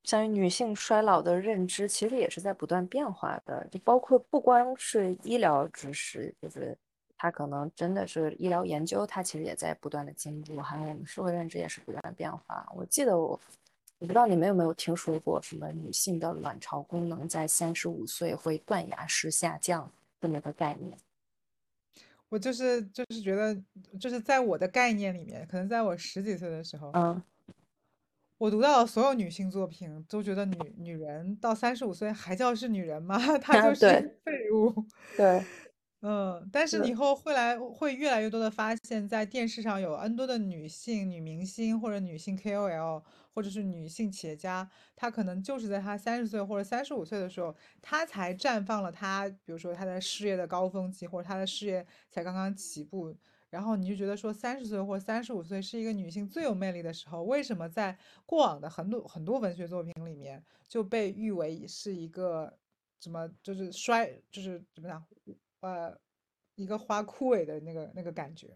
[0.02, 3.66] 像女性衰老的认知，其实也是在不断变化的。
[3.70, 6.76] 就包括不光是医疗知识，就是
[7.16, 12.68] 它可能真的是医疗研究，它其实也在不断的进步，还有我们社会认知也是不断变化。
[12.76, 13.40] 我记得我，
[13.98, 19.90] 我不知道你们有没有听说过什么女性的卵巢功能在三十五岁会断崖式下降
[20.20, 20.98] 这么个概念。
[22.32, 23.54] 我就是就是觉得，
[24.00, 27.22] 就是在我的概念里面，可能在我十几岁的时候，嗯，
[28.38, 33.18] 我读到的所有女性作品，都觉得女女人到三十五岁还叫是女人吗？
[33.36, 34.74] 她 就是废物。
[35.14, 35.44] 对。
[36.04, 43.00] 嗯，但是以后会来会越来越多的发现，在电视上有 N 多的女性女明星或者女性 KOL
[43.32, 53.14] 或者是女性企业家，她可能就是在她三十岁或者三十五岁的时候，她才绽放了她，比如说她的事业的高峰期，或者她的事业才刚刚起步，
[53.50, 57.96] 然后你就觉得说三十岁或三十五岁是一个女性最有魅力的时候，为什么在
[58.26, 62.52] 过往的很多很多文学作品里面就被誉为是一个
[62.98, 65.00] 什么就是衰就是怎么讲？
[65.62, 65.96] 呃，
[66.56, 68.48] 一个花枯萎的那个那个感觉，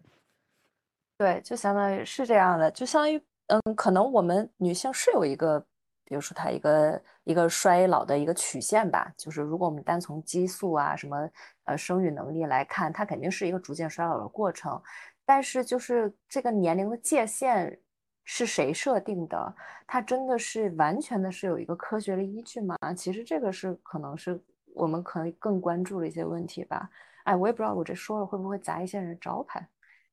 [1.17, 5.61] 对，就相当于是这样的，就相当于，嗯，可能我们女性是有一个，
[6.05, 11.31] 比如说她一个一个衰老的一个曲线吧，就是如果我们单从激素啊什么
[11.65, 14.83] 呃生育能力来看，它肯定是一个逐渐衰老的过程，
[15.25, 17.81] 但是就是这个年龄的界限
[18.25, 19.55] 是谁设定的？
[19.87, 22.77] 它真的是完全的是有一个科学的依据吗？
[22.97, 24.43] 其实这个是可能是。
[24.77, 26.91] 我们可能更关注的一些问题吧，
[27.25, 29.67] 哎，我也不知道我这说了会不会砸一些人招牌，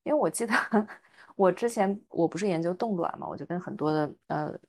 [0.03, 0.53] 因为我记得
[1.35, 4.59] 我之前我不是研究冻卵嘛，我就跟很多的呃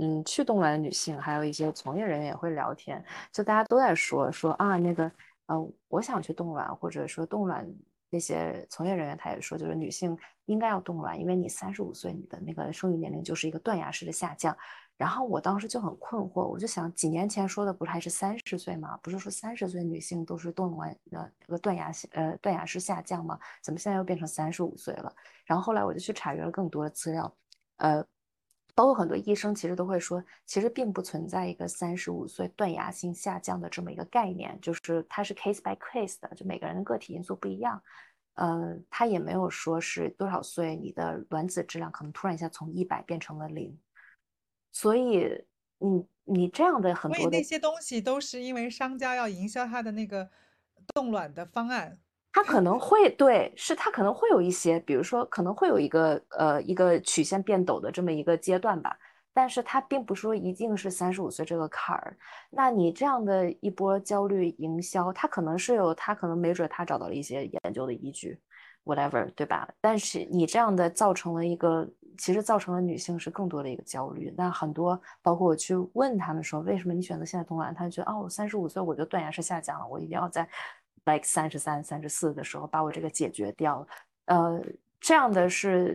[0.00, 5.10] 嗯去冻卵的女性，还有一些从业人员也会聊天，就大家都在说说啊那个
[5.46, 7.64] 呃我想去冻卵，或者说冻卵
[8.10, 14.56] 那些从业人员他也说，就是女性应该要冻卵，因为你三十五岁你的那个生育年龄就是一个断崖式的下降。
[14.96, 18.96] 然后我当时就很困惑，我就想几年前说的不是还是三十岁吗？
[19.02, 23.38] 不是说三十岁女性都是动卵呃这个断崖性呃断崖式下降吗？
[23.60, 25.12] 怎么现在又变成三十五岁了？
[25.44, 27.36] 然后后来我就去查阅了更多的资料，
[27.78, 28.04] 呃，
[28.74, 37.82] 包括很多医生其实都会说，其实并不存在一个三十五岁断崖性下降的这么一个概念，就是它是 case by case 的，就每个人的个体因素不一样。
[38.34, 43.78] 呃，他也没有说是多少岁你的卵子质量可能突然一下从一百变成了零，
[44.74, 45.26] 所以
[45.78, 50.28] 你你这样的很多那些东西都是因为商家要营销他的那个
[50.92, 51.98] 冻卵的方案。
[52.32, 58.98] 他可能会对，是他可能会有一些，比如说可能会有一个呃一个曲线变陡的这么一个阶段吧，
[59.32, 62.18] 但是它并不是说一定是三十五岁这个坎儿。
[62.50, 68.36] 那你这样的一波焦虑营销，他可能是有，他可能没准他找到了一些研究的依据
[68.84, 69.68] ，whatever，对吧？
[69.80, 74.32] 但是你这样的造成了一个，其实造成了女性是更多的一个焦虑。
[74.36, 77.74] 那很多包括我去问他们说，为什么你选择现在冻卵？
[77.74, 80.48] 他觉得哦，我三十五岁我就断崖式下降了，我一定要在。
[81.06, 83.86] like 三十三、三十四的时候把我这个解决掉，
[84.24, 84.58] 呃，
[84.98, 85.92] 这样的是，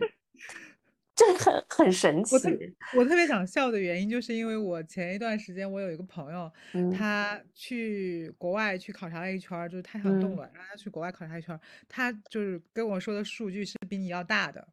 [1.20, 2.34] 这很很神奇。
[2.34, 2.50] 我特
[2.96, 6.50] 我特别想笑的原因，就是因为我前一段时间我有一个朋友，
[6.96, 14.66] 他去国外去考察了一圈，就是他想冻卵，让他去国外考察一圈，他就是跟我说的数据是比你要大的。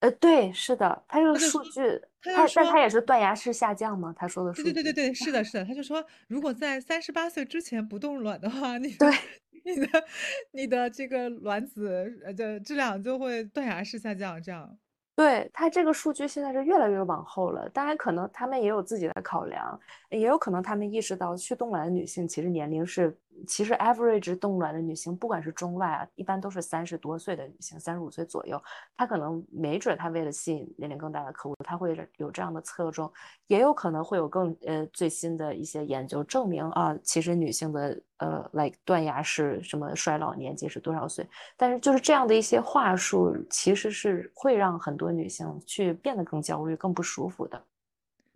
[0.00, 1.80] 呃，对，是的，他这个数据，
[2.22, 4.14] 他但他也是断崖式下降吗？
[4.16, 9.08] 他说的数据，对对对对对，是的，是的，他就说，如果在三十八岁之前不冻卵的话，你对。
[9.64, 10.04] 你的
[10.52, 14.78] 你的这个卵子呃的质量就会断崖式下降，这样。
[15.18, 19.78] 对他这个数据现在是越来越往后了，当然可能他们也有自己的考量，
[20.10, 23.18] 也有可能他们意识到去东莞的女性其实年龄是。
[23.46, 28.60] 其实，average 冻卵的女性，不管是中外啊，一般都是三十多岁的女性，三十五岁左右。
[28.96, 33.10] 她可能没准她为了吸引年龄更大的客户，她会有这样的侧重，
[33.46, 41.26] 也有可能会有更呃最新的一些研究证明啊，其实女性的呃，like 断崖式什么衰老年纪是多少岁？
[41.56, 47.62] 但是就是这样的一些话术，其实是会让很多女性去变得更焦虑、更不舒服的。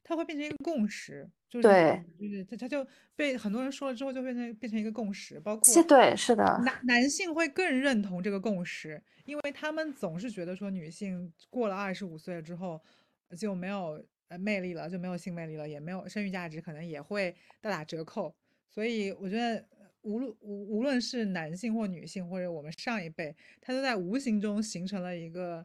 [0.05, 2.84] 它会变成一个共识，就是对，就是它它就
[3.14, 12.82] 被很多人说了之后，就变成变成一个共识，包括对，是的，男男性会更认同这个共识，因为他们总是觉得说女性过了二十五岁之后
[13.38, 18.34] 就没有呃魅力了，就没有性魅力了，也没有生育价值，可能也会大打折扣。
[18.68, 19.64] 所以我觉得
[20.00, 25.64] 无论无无论是男性或女性，或者我们上一辈，他都在无形中形成了一个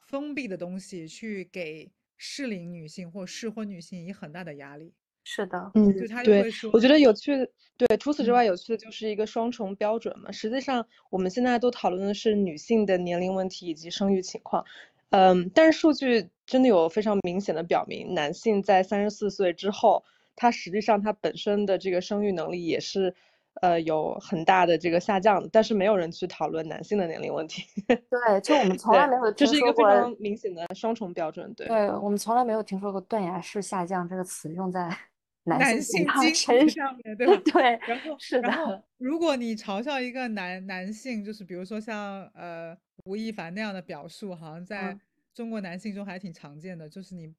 [0.00, 1.90] 封闭的东西，去给。
[2.18, 4.92] 适龄女性或适婚女性以很大的压力。
[5.24, 5.92] 是的，嗯，
[6.24, 7.48] 对，我觉得有趣。
[7.76, 10.32] 对，除此之外，有趣的就是一个双重标准嘛。
[10.32, 14.64] 实际上，我们现在都讨论的是女性的年龄问题以及生育情况。
[15.10, 20.02] 嗯，但是数据真的有非常明显的表明，男性在三十四岁之后，
[20.34, 23.14] 他实际上他本身的这个生育能力也是。
[23.60, 27.64] 呃，有很大的这个下降，但是没有人去讨论男性的年龄问题。
[27.86, 31.52] 对，就我们从来没有，这是一个非常明显的双重标准。
[31.54, 34.88] 对，对我们从来没有听说过断崖式下降这个词用在
[35.44, 37.42] 男性身上面，对吧？
[37.52, 38.48] 对，然后是的。
[38.48, 44.96] 然后，如果你嘲笑一个男男性，就是比如说像呃吴亦凡那样的表述，好像在
[45.34, 47.32] 中国男性中还挺常见的，就是你，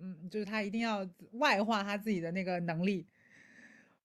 [0.00, 3.06] 嗯，就是他一定要外化他自己的那个能力。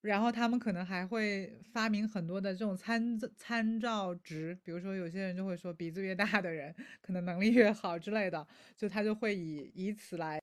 [0.02, 8.48] 然后他们可能还会发明很多的这种参参照值，比如说有些人就会说鼻子越大的人可能能力越好之类的，
[8.78, 10.40] 就他就会以以此来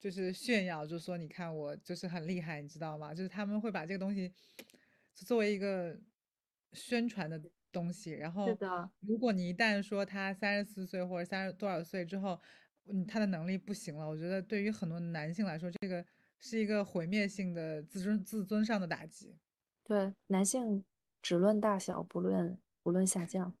[0.00, 3.14] 就是炫耀，就说你看我就是很厉害，你知道吗？
[3.14, 4.32] 就是他们会把这个东西
[5.14, 5.96] 作为一个
[6.72, 7.40] 宣传的
[7.70, 8.10] 东西。
[8.10, 8.46] 然后，
[9.00, 12.40] 如果你一旦说他三十四岁或者三十多少岁之后，
[12.86, 16.04] 嗯，他的能力不行了，我觉得对于很多男性来说，这个。
[16.38, 19.36] 是一个毁灭性的自尊自尊上的打击。
[19.84, 20.84] 对，男性
[21.22, 23.54] 只论大小，不论不论下降。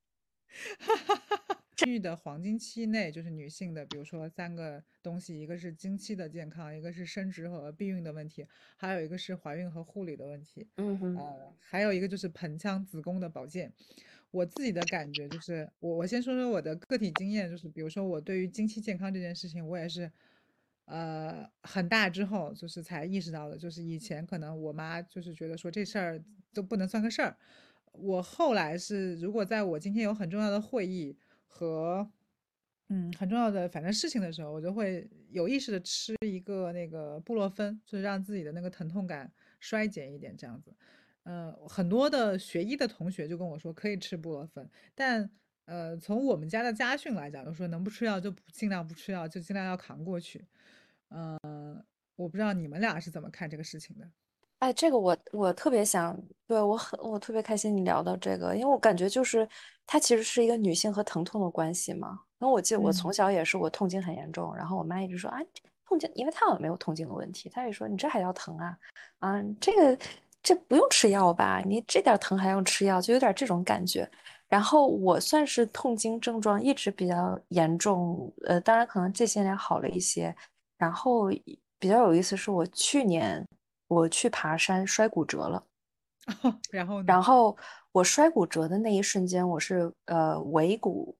[1.76, 8.46] 生育的黄金期内，就是女性的，比如说三个东西，一个是经期的健康，一个是生殖和避孕的问题，
[8.76, 10.66] 还有一个是怀孕和护理的问题。
[10.76, 11.16] 嗯哼。
[11.16, 13.72] 呃，还有一个就是盆腔子宫的保健。
[14.30, 20.10] 我自己的感觉就是，我我先说说我的个体经验，就是比如说我对于经期健康这件事情，我也是。
[20.86, 26.24] 呃，很大之后就是才意识到的，就是以前可能我妈就是觉得说这事儿
[26.54, 27.36] 都不能算个事儿。
[27.92, 32.08] 我后来是，如果在我今天有很重要的会议和
[32.88, 40.72] 嗯很重要的反正事情的时候，我就会有意识的吃一个那个布洛芬，就是让自己的那个疼痛感衰减一点这样子。
[41.24, 45.28] 嗯，很多的学医的同学就跟我说可以吃布洛芬，但
[45.64, 50.44] 呃从我们家的家训来讲，就说能不吃药就不尽量不吃药，就尽量要扛过去。
[51.10, 51.84] 嗯，
[52.16, 54.06] 我不知道你们俩是怎么看这个事情的。
[54.58, 59.46] 哎，这个我我特别想，对我很我特别开心你聊到这个，因为我感觉就是
[59.86, 62.20] 它其实是一个女性和疼痛的关系嘛。
[62.38, 65.38] 因为我记得我从小也是我痛经很严重，然后我妈一直说啊
[65.86, 68.78] 痛经，因为她好像没有痛经的问题，她也说你这还要疼啊
[69.18, 69.98] 啊这个
[70.42, 71.62] 这不用吃药吧？
[71.64, 73.00] 你这点疼还用吃药？
[73.00, 74.10] 就有点这种感觉。
[74.48, 80.34] 然后我算是痛经症状一直比较严重，呃，当然可能这些年好了一些。
[80.78, 81.28] 然后
[81.78, 83.46] 比较有意思是我去年
[83.88, 85.64] 我去爬山摔骨折了，
[86.70, 87.56] 然后然后
[87.92, 91.16] 我摔骨折的那一瞬间，我是呃尾骨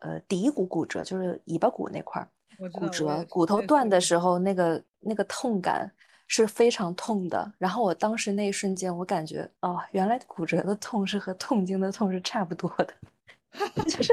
[0.00, 2.26] 呃骶骨骨折，就是尾巴骨那块
[2.72, 5.90] 骨折，骨头断的时候那个那个痛感。
[6.30, 12.92] 是非常痛的，然后我当时那一瞬间，我感觉哦，原来骨折的痛是和痛经的痛是差不多的，
[13.88, 14.12] 就是，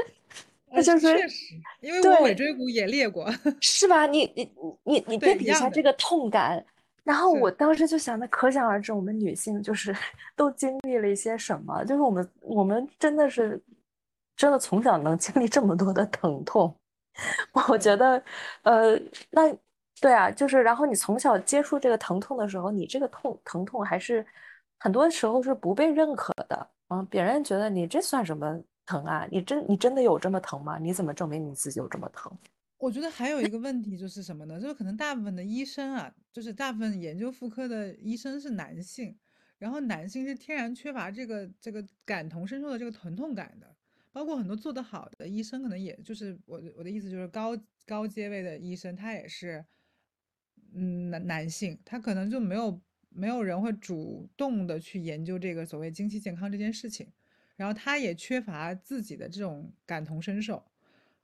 [0.76, 3.28] 那就是确实，因为我尾椎骨也裂过，
[3.60, 4.06] 是吧？
[4.06, 4.52] 你你
[4.84, 6.64] 你你对比一下这个痛感，
[7.02, 9.94] 然后我当时就想，那可想而知，我们女性就是
[10.36, 13.60] 都经历了一些什么，就是我们我们真的是
[14.36, 16.74] 真的从小能经历这么多的疼痛，
[17.68, 18.22] 我觉得，
[18.62, 19.00] 呃，
[19.30, 19.56] 那。
[19.98, 24.24] 对啊，就是，然后你从小接触这个疼痛的时候，你这个痛疼痛还是
[24.78, 27.02] 很多时候是不被认可的啊。
[27.08, 29.28] 别人觉得你这算什么疼啊？
[29.30, 30.78] 你真你真的有这么疼吗？
[30.78, 32.32] 你怎么证明你自己有这么疼？
[32.78, 34.60] 我觉得还有一个问题就是什么呢？
[34.60, 39.14] 就是可能大部分的医生啊，就是大部分研究妇科的医生是男性，
[39.58, 43.74] 然后男性是天然缺乏这个这个感同身受的这个疼痛感的。
[44.12, 49.64] 包括很多做得好的医生，可能也就是我我的意思就是高高阶位的医生，他也是。
[50.74, 52.78] 嗯，男男性他可能就没有
[53.08, 57.08] 没有人会主动的去研究这个所谓经期健康这件事情，
[57.56, 60.62] 然后他也缺乏自己的这种感同身受，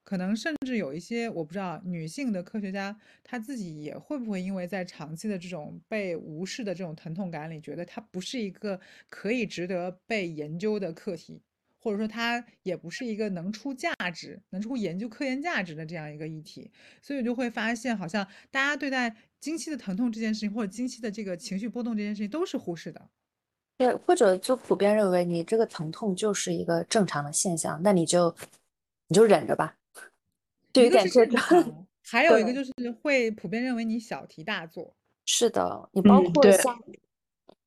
[0.03, 11.43] 可能甚至有一些我不知道女性的科学家她自己也会不会因为在长期的这种被无视的这种疼痛感里，觉得它不是一个可以值得被研究的课题。
[11.85, 16.71] 或者说它也不是一个能出价值、能出研究科研价值的这样一个议题，
[17.03, 23.11] 所以就会发现，好像大家对待经期的疼痛这件事情，或者经期的这个情绪波动这件事情，都是忽视的。
[23.83, 28.35] 对，或者就普遍认为你这个疼痛就是一个正常的现象，那你就
[29.09, 29.77] 你就忍着吧，
[30.73, 31.87] 就有点这种。
[32.05, 32.73] 还有一个就是
[33.03, 34.95] 会普遍认为你小题大做。
[35.25, 36.79] 是的，你包括像，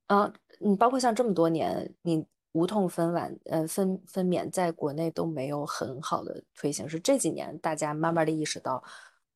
[0.07, 2.25] 啊，你包括像这么多年你。
[2.57, 8.81] 无痛分娩，呃，分分娩在国内都没有很好的推行，是这几年大家慢慢的意识到，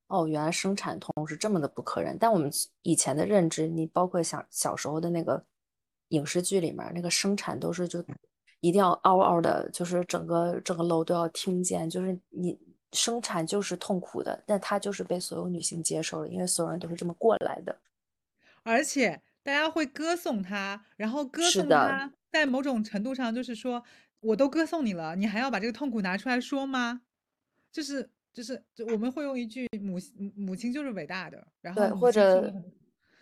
[0.07, 2.17] 哦，原来生产痛是这么的不可忍。
[2.17, 2.49] 但我们
[2.81, 5.43] 以前的认知，你包括小小时候的那个
[6.09, 8.03] 影视剧里面，那个生产都是就
[8.59, 12.59] 一定要嗷嗷的，就是整个整个楼都要听见，就是你
[12.91, 17.79] 生产就是痛苦的，但它就是被所有女性接受了，因为所有人都是这么过来的，
[18.63, 22.11] 而且大家会歌颂她，然后歌颂她。
[22.31, 23.83] 在某种程度上，就是说，
[24.19, 27.01] 我都歌颂你了，你还要把这个痛苦拿出来说吗？
[27.71, 29.97] 就是就是，就我们会用一句“母
[30.35, 32.53] 母亲就是伟大的”，然后或者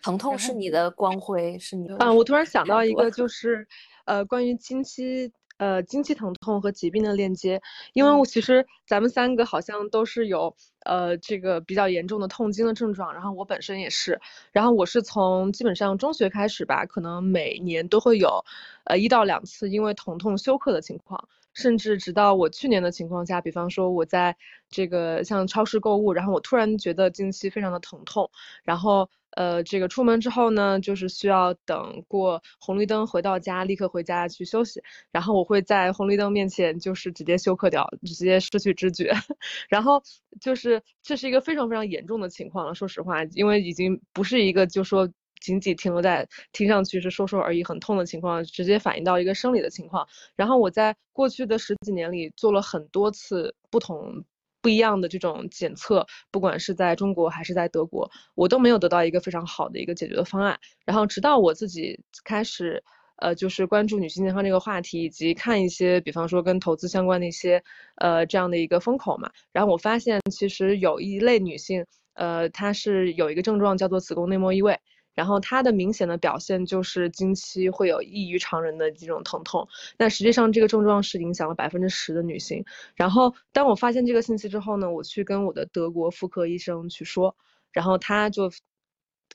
[0.02, 1.96] 疼痛是你的光辉，是你的。
[1.98, 3.66] 啊，我突然想到一个， 就是
[4.04, 5.32] 呃，关于经期。
[5.58, 7.60] 呃，经期疼痛和疾病的链接，
[7.92, 14.20] 因为我其实咱们三个好像都是有呃这个比较严重的痛经的症状，然后我本身也是，
[14.52, 18.44] 然后我是从基本上中学开始吧，可能每年都会有，
[18.84, 21.28] 呃一到两次因为疼痛休克的情况，
[21.58, 24.36] 甚至直到我去年的情况下，比方说我在
[24.70, 28.30] 这个像超市购物，然后我突然觉得经期非常的疼痛，
[28.64, 29.10] 然后。
[29.32, 34.82] 呃，这个出门之后呢，就是需要等过红绿灯回到家，立刻回家去休息。
[35.12, 39.12] 然后我会在红绿灯面前就是直接休克掉，直接失去知觉。
[39.68, 40.02] 然后
[40.40, 42.74] 就是这是一个非常非常严重的情况了。
[42.74, 45.08] 说实话，因为已经不是一个就说
[45.40, 50.06] 仅仅停留在听上去是说说而已很痛的情况，直接反映到一个生理的情况。
[50.36, 54.24] 然后我在过去的十几年里做了很多次不同。
[54.60, 60.58] 不一样的这种检测，不管是在中国还是在德国，我都没有得到一个非常好的一个解决的方案。
[60.84, 62.82] 然后直到我自己开始，
[63.18, 67.62] 呃，就是关注女性健康这个话题，以及看一些，比方说跟投资相关的一些，
[67.98, 69.30] 呃，这样的一个风口嘛。
[69.52, 74.76] 然后我发现，其实有一类女性，呃，她是有一个症状叫做子宫内膜异位。
[75.18, 79.66] 然后它的明显的表现就是经期会有异于常人的这种疼痛，
[79.96, 82.64] 那实际上这个症状是影响了百分之十的女性。
[82.94, 87.34] 然后当我发现这个信息之后呢，我去跟我的德国妇科医生去说，
[87.72, 88.48] 然后他就。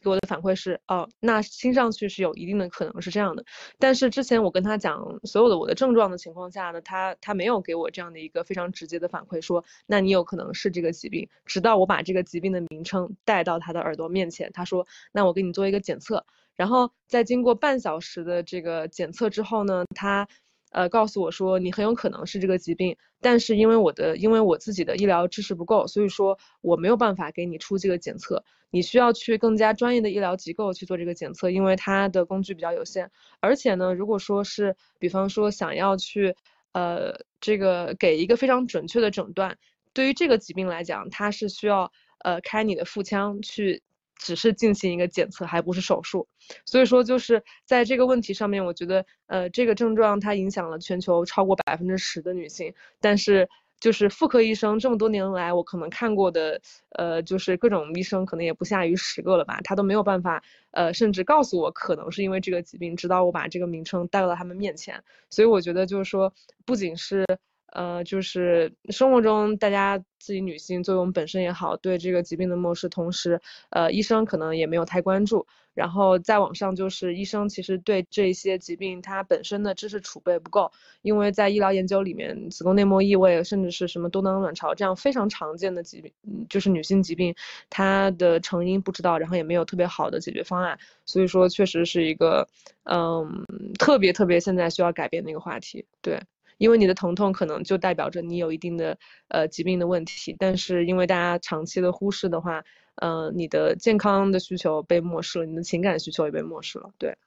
[0.04, 3.44] 给我的反馈是，哦，那听上去是有一定的可能是这样的，
[3.80, 11.28] 但是之前我跟他讲所有的我的症状的情况下呢，他他没有给我这样的一个非常直接的反馈，说那你有可能是这个疾病。
[11.46, 16.26] 直到我把这个疾病的名称带到他的耳朵面前，他说，那我给你做一个检测，
[16.56, 20.28] 然后在经过半小时的这个检测之后呢，他。
[20.74, 33.12] 呃，告诉我说你很有可能是这个疾病，但是因为我的因为我自己的医疗知识不够，所以说我没有办法给你出这个检测，你需要去更加专业的医疗机构去做这个检测，因为它的工具比较有限。
[33.40, 36.36] 而且呢，如果说是比方说想要去
[36.72, 39.58] 呃这个给一个非常准确的诊断，
[39.94, 41.92] 对于这个疾病来讲，它是需要
[42.26, 43.84] 呃开你的腹腔去。
[44.16, 46.28] 只是进行一个检测，还不是手术，
[46.66, 53.50] 所以说就是在这个问题上面，我觉得，呃，这个症状它影响了全球超过百分之十的女性，但是
[53.80, 56.62] 就是妇科医生这么多年来，我可能看过的，
[56.92, 60.42] 呃，就是各种医生可能也不下于十个了吧，他都没有办法，
[60.72, 66.34] 呃，甚至告诉我可能是因为这个疾病，直到我把这个名称带到他们面前，所以我觉得就是说，
[66.66, 67.26] 不仅是。
[67.74, 73.42] 呃，就是生活中大家自己女性作为我们本身也好，对这个疾病的漠视，同时，
[73.72, 75.46] 呃，医生可能也没有太关注。
[75.74, 80.72] 然后再往上，就是医生其实对这些疾病它本身的知识储备不够，
[81.02, 86.14] 因为在医疗研究里面，子宫内膜异位甚至是什么多囊卵巢这样非常常见的疾病，
[86.48, 87.34] 就是女性疾病，
[87.72, 90.78] 它的成因不知道，然后也没有特别好的解决方案。
[91.08, 92.48] 所以说，确实是一个，
[92.84, 93.44] 嗯，
[93.80, 95.88] 特别特别现在需要改变的一个话题。
[96.04, 96.22] 对。
[96.64, 102.64] 因为你的疼痛可能就代表着你有一定的呃疾病的问题，但是因为大家长期的忽视的话，
[103.02, 106.90] 嗯，你的健康的需求被漠视了，你的情感需求也被漠视了。
[106.98, 107.18] 对，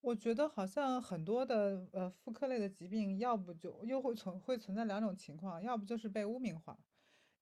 [0.00, 6.74] 我觉得好像很多的呃妇科类的疾病，要不就又会存会存在两种情况，要不就是被污名化，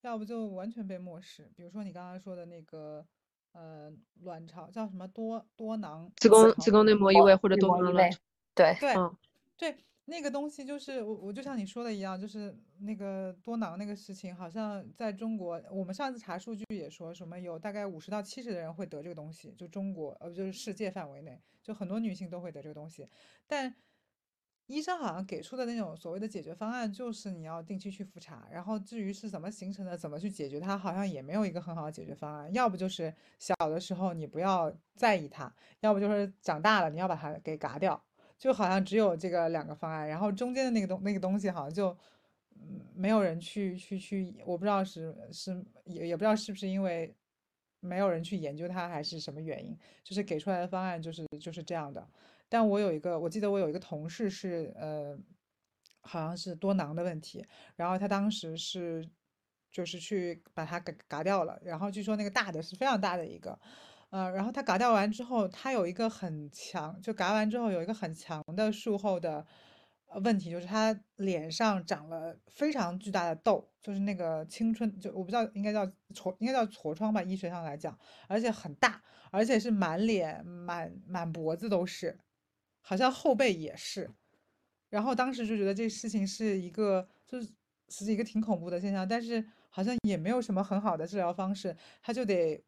[0.01, 1.49] 要不就完全被漠视。
[1.55, 3.07] 比如说你刚刚说的那个
[3.53, 3.93] 呃
[4.25, 8.19] 卵巢叫什么多多囊子宫子宫内膜异位或者多囊卵巢，
[8.57, 8.95] 对对
[9.57, 9.77] 对。
[10.11, 23.09] 那个东西就是我，我就像你说的一样，就是那个多囊那个事情，好像在中国，我们上次查数据也说什么有大概五十到七十的人会得这个东西，就中国呃就是世界范围内，就很多女性都会得这个东西。
[23.47, 23.73] 但
[24.67, 32.53] 医生好像给出的那种所谓的解决方案，就是你要定期去复查，然后至于是怎么形成的，怎么去解决它，好像也没有一个很好的解决方案。
[32.53, 38.05] 要不就是小的时候你不要在意它，要不就是长大了你要把它给嘎掉。
[38.41, 41.95] 就好像只有这个两个方案，然后中间的那个东那个东西好像就，
[42.55, 47.15] 嗯，没有人去去去，我不知道是是也也不知道是不是因为
[47.81, 52.09] 没有人去研究它，还是什么原因，就是给出来的方案就是就是这样的。
[52.49, 55.19] 但我有一个，我记得我有一个同事是呃，
[56.01, 57.45] 好像是多囊的问题，
[57.77, 59.07] 然后他当时是
[59.71, 63.61] 就是去把它给嘎掉了，然后据说那个大的是非常大的一个。
[64.11, 69.47] 呃，然后他嘎掉完之后，他有一个很强，就嘎完之后有一个很强的术后的
[70.23, 77.97] 问题，就是他脸上长了非常巨大的痘，就是那个青春，就我不知道应该叫痤，应该叫痤疮吧，医学上来讲，
[78.27, 79.01] 而且很大，
[79.31, 82.19] 而且是满脸、满满脖子都是，
[82.81, 84.11] 好像后背也是。
[84.89, 87.49] 然后当时就觉得这事情是一个，就是
[87.91, 92.61] 是一个挺恐怖的现象，但是好像也没有什么很好的治疗方式，他就得。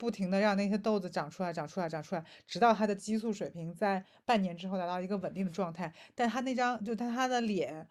[0.00, 5.92] 不停的让那些痘子长出来，长出来，长出来，直到他的激素水平在半年之后达到一个稳定的状态。
[6.14, 7.86] 但他那张，就他他的脸，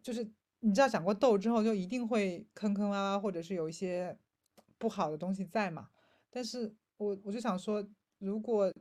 [0.00, 0.24] 就是
[0.60, 4.16] 你知道长过痘之后就一定会坑坑洼洼，或者是有一些
[4.78, 5.88] 不好的东西在嘛。
[6.30, 7.84] 但是我我就想说，
[8.18, 8.72] 如果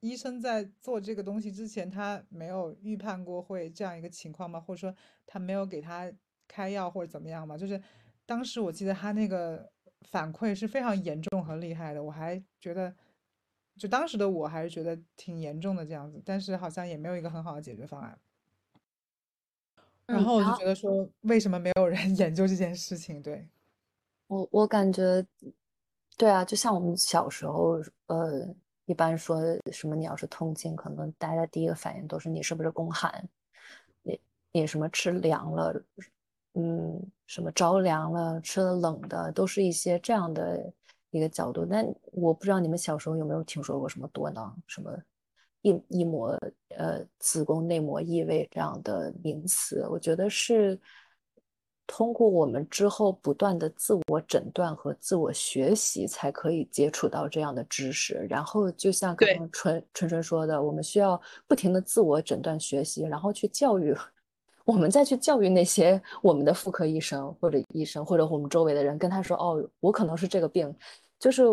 [0.00, 4.58] 医生在做这个东西之前，他没有预判过会这样一个情况吗？
[4.58, 6.10] 或者说他没有给他
[6.48, 7.58] 开药或者怎么样吗？
[7.58, 7.78] 就是
[8.24, 9.70] 当时我记得他那个。
[10.02, 12.94] 反馈是非常严重和厉害的，我还觉得，
[13.76, 18.18] 就当时的我还是觉得挺严重的这样子，但是好像也没有一个很好的解决方案。
[20.06, 23.20] 然后我就觉得说，为什么没有人 研究这件事情？
[23.20, 23.48] 对
[24.28, 25.26] 我，我感觉，
[26.16, 28.54] 对啊，就像我们小时候，呃，
[28.84, 29.40] 一般说
[29.72, 33.28] 什么你要是痛经，可能大家第一个反应都是你是不是宫寒，
[34.02, 34.20] 你
[34.52, 35.82] 你什么吃凉了。
[36.58, 40.72] 嗯，什么着凉了，吃了冷的，都是一些这样的
[41.10, 41.66] 一个角度。
[41.66, 44.90] 但我不知道你们小时候有没有听说过什么多囊、什么
[45.60, 46.28] 一一膜、
[46.78, 49.86] 呃子宫内膜异位这样的名词。
[49.90, 50.80] 我觉得是
[51.86, 58.14] 通过我们之后不断的自我诊断和自我学习，才可以接触到这样的知识。
[58.30, 63.94] 然后就像刚刚纯纯纯说的，我们需要不停的自我诊断学习，然后去教育。
[64.66, 70.74] 我们再去教育那些我们的妇科医生或者医生或者我们周围的人，跟他说：“哦，我可能是这个病。”
[71.20, 71.44] 就是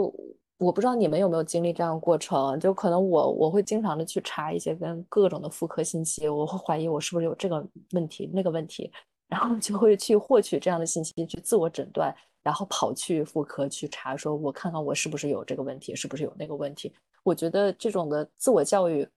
[0.57, 8.91] 我不知道你们有没有经历这样的过程，就可能我我会经常的去查一些跟各种的妇科信息，我会怀疑我是不是有这个问题那个问题，
[9.27, 12.11] 然后就会去获取这样的信息去自我诊断，
[12.41, 16.91] 然后跑去妇科去查，说我看看我是不是有这个问题，是不是有那个问题。
[17.22, 19.07] 我觉得这种的自我教育。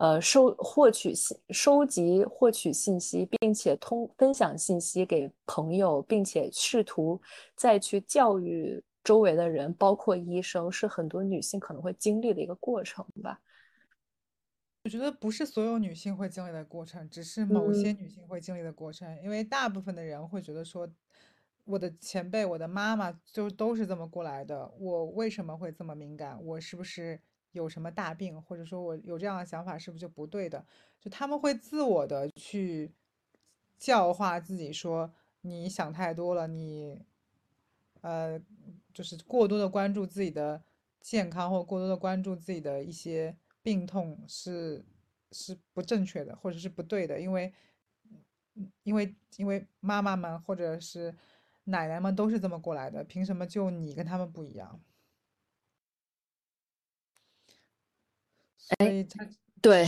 [0.00, 7.20] 呃收获取信收集获取信息，并且通分享信息给朋友，并且试图
[7.54, 13.42] 再去教育周围的人，包括医生，是很多女性可能会经历的一个过程吧。
[14.84, 19.22] 我觉得不是所有女性会经历的过程，只是某些女性会经历的过程。
[19.22, 20.88] 因为大部分的人会觉得说，
[21.66, 26.42] 我的前辈、我的妈妈就都是这么过来的，我为什么会这么敏感？
[26.42, 27.20] 我是不是
[27.52, 28.40] 有什么大病？
[28.42, 30.64] 或者说我有这样的想法是不是就不对的？
[31.00, 32.92] 就他们会自我的去
[33.78, 35.12] 教化自己，说
[35.42, 37.04] 你想太多了，你
[38.00, 38.40] 呃，
[38.92, 40.62] 就是过多的关注自己的
[41.00, 43.36] 健康，或过多的关注自己的一些。
[43.62, 44.82] 病痛是
[45.32, 47.52] 是不正确的，或者是不对的，因为
[48.84, 51.14] 因为因为妈妈们或者是
[51.64, 54.80] 奶奶们都是这么过来的，凭什么就你跟他们不一样？
[58.78, 59.26] 所以他
[59.60, 59.86] 对，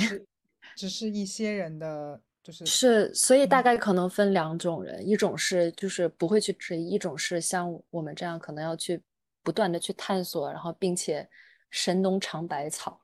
[0.76, 9.00] 只是一些人的就是是，所以大概可能分两种人，一种是就是不会去质疑，一种是像我们这样可能要去
[9.42, 11.28] 不断的去探索，然后并且
[11.70, 12.98] 神农尝百草。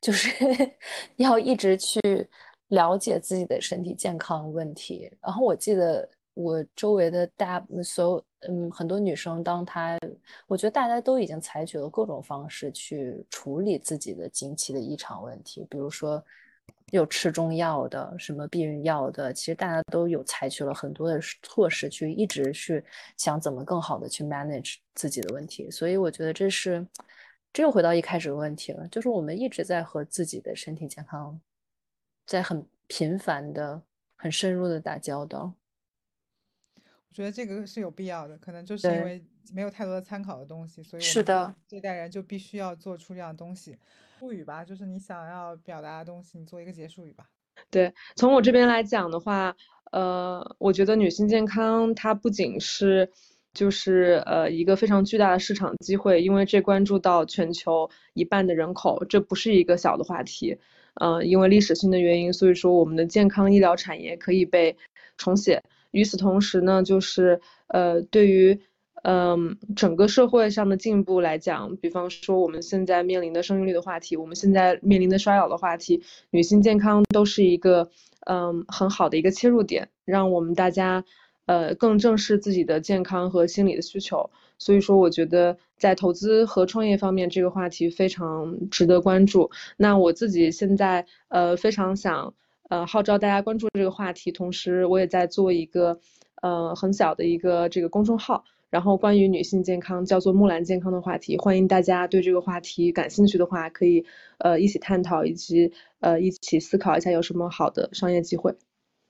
[0.00, 0.28] 就是
[1.14, 2.00] 要一直去
[2.68, 5.08] 了解自己的身体健康问题。
[5.20, 9.98] 然后我记得我周围的大所有嗯很多女生，当她
[10.46, 16.24] 我觉得大家都已经采取了各种方式去处理自己的经期的异常问题，比如说
[16.90, 22.84] 有吃中药的，什么避孕药的，其实大家都有采取了很多的措施去一直去
[23.16, 25.70] 想怎么更好的去 manage 自己的问题。
[25.70, 26.86] 所以我觉得这是。
[27.54, 31.38] 这又回到一开始的问题了，就是我们一直在和自己的身体健康，
[32.24, 33.82] 在很频繁的、
[34.16, 35.52] 很深入的打交道。
[37.12, 39.22] 我觉得这个是有必要的，可能就是因为
[39.52, 43.76] 没有太多的参考的东西，所以是的，这代人就必须要做出这样的东西。
[44.18, 47.26] 术语吧，就是你想要表达的东西，你做一个结束语吧。
[47.70, 49.54] 对，从我这边来讲的话，
[49.90, 53.10] 呃，我觉得女性健康它不仅是。
[53.54, 60.56] 就是呃一个非常巨大的市场机会，因为这关注到全球一半的人口，这不是一个小的话题。
[60.94, 64.74] 呃，因为历史性的原因，所以说我们的健康医疗产业可以被
[65.18, 65.62] 重写。
[65.92, 68.60] 与此同时呢，就是呃对于
[69.04, 77.88] 嗯整个社会上的进步来讲，比方说我们现在面临的生育率的话题，我们现在面临的衰老的话题，女性健康都是一个
[78.26, 81.04] 嗯很好的一个切入点，让我们大家。
[81.44, 89.50] 呃，更正视自己的健康和心理的需求，所以说我觉得在投资和创业方面，这个话题非常值得关注。
[89.76, 92.32] 那我自己现在呃非常想
[92.72, 96.00] 呃号召大家关注这个话题，同时我也在做一个
[96.40, 104.06] 呃很小的一个这个公众号，然后关于女性健康叫做木兰健康的话题，欢迎大家对这个话题感兴趣的话，可以
[104.38, 105.70] 呃一起探讨，以及
[106.00, 108.56] 呃一起思考一下有什么好的商业机会。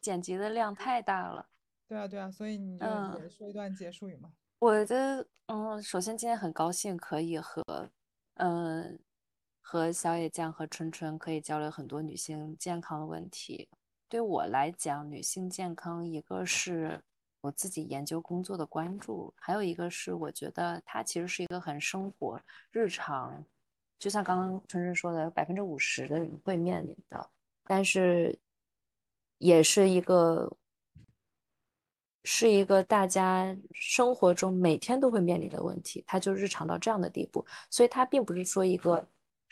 [0.00, 1.46] 剪辑的量太大了。
[1.88, 2.86] 对啊，对啊，所以你就
[3.22, 4.28] 也说一段结束语嘛。
[4.58, 7.62] 我的嗯，首先今天很高兴可以和
[8.34, 8.98] 嗯
[9.62, 13.68] 和小野酱和春春可以交流很多女性健康的问题。
[14.08, 17.00] 对我来讲，女性健康一个是
[17.40, 22.38] 我自己研究工作的关注，还有一个是我觉得它其实是一个很生活
[22.70, 23.42] 日常，
[23.98, 27.30] 就像刚刚春春说的，百分之五十的人会面临的，
[27.64, 28.38] 但是
[29.38, 30.54] 也是一个。
[32.24, 39.04] 是一个大家生活中每天都会面临的问题，它就日常到这样的地步，所以它并不是说一个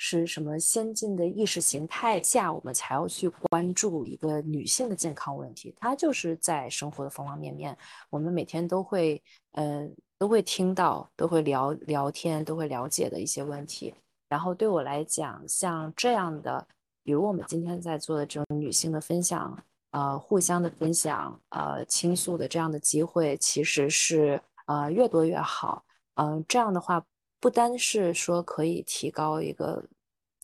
[0.03, 7.77] 是什么先进的意识形态下我们才要去关注一个女性的健康问题，它就是在生活的方方面面，
[8.09, 9.23] 我们每天都会
[9.53, 9.87] 呃
[10.19, 13.95] 都会听到、都会聊聊天、都会了解的一些问题。
[14.27, 16.67] 然后对我来讲，像这样的，
[17.05, 19.63] 比如我们今天在做的这种女性的分享。
[19.91, 25.85] 呃，互相的分享，呃，倾诉的这样的机会，其实是呃越多越好。
[26.15, 27.05] 嗯，这样的话，
[27.41, 29.83] 不单是说可以提高一个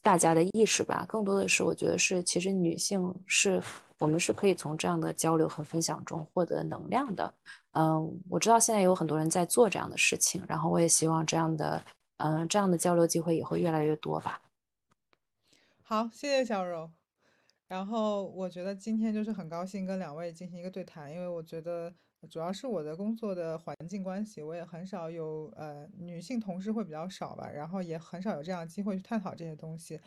[0.02, 3.62] 大家的意识吧，更多的是我觉得是，其实女性是
[3.98, 7.34] 我们是可以从这样的交流和分享中获得能量的。
[7.72, 11.84] 嗯，我知道现在有很多人在做这样的事情，然后我也希望这样的，
[12.16, 14.40] 嗯，这样的交流机会也会越来越多吧。
[15.82, 16.90] 好，谢谢小柔。
[17.68, 21.92] 然后我觉得今天就是很高兴跟两位进行一个对谈，因为我觉得
[22.30, 30.00] 主要是我的工作的环境关系，我也很少有呃女性同事会比较少吧，然后也很少有这样的机会去探讨这些东西。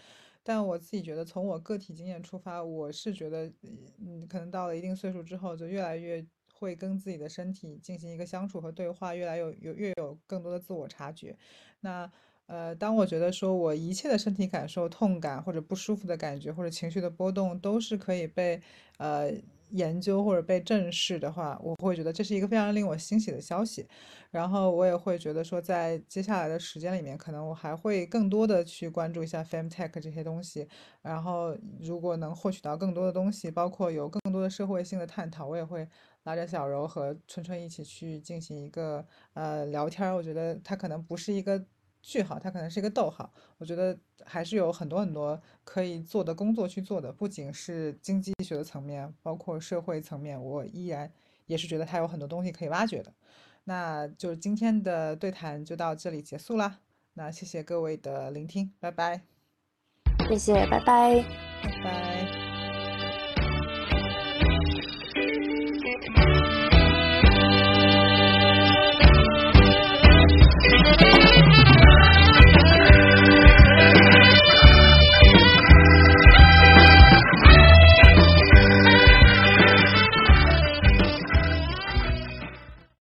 [0.43, 3.51] 但我自己觉得，从我个体经验出发，我是觉得，
[3.99, 11.37] 嗯，可能到了一定岁数之后，就越来越会跟自己的身体进行一个相处和对话，越来越有越有更多的自我察觉。
[11.81, 12.11] 那。
[12.49, 18.59] 呃，当我觉得说我一切的身体感受、痛感或者不舒服的感觉或者情绪的波动都是可以被
[18.97, 19.31] 呃
[19.71, 23.87] 研究或者被正视的话，我会觉得这是一个非常令我欣喜的消息。
[24.31, 30.67] 然后我也会觉得说，在接下来的时间里面，可能我还会更多的去关注一下 femtech 这些东西。
[31.01, 35.87] 然后如果能获取到更多的东西，包括有更多的社会性的探讨，我也会
[36.23, 40.13] 拉着小柔和春春一起去进行一个呃聊天。
[40.13, 41.65] 我觉得它可能不是一个。
[42.01, 43.31] 句号，它可能是一个逗号。
[43.57, 51.11] 我觉得还是有很多很多可以做的工作去做的，不仅是经济学的层面，包括社会层面，我依然
[51.45, 53.13] 也是觉得它有很多东西可以挖掘的。
[53.65, 56.79] 那就是今天的对谈就到这里结束啦。
[57.13, 59.21] 那谢谢各位的聆听，拜拜。
[60.27, 61.23] 谢谢，拜拜，
[61.63, 62.48] 拜拜。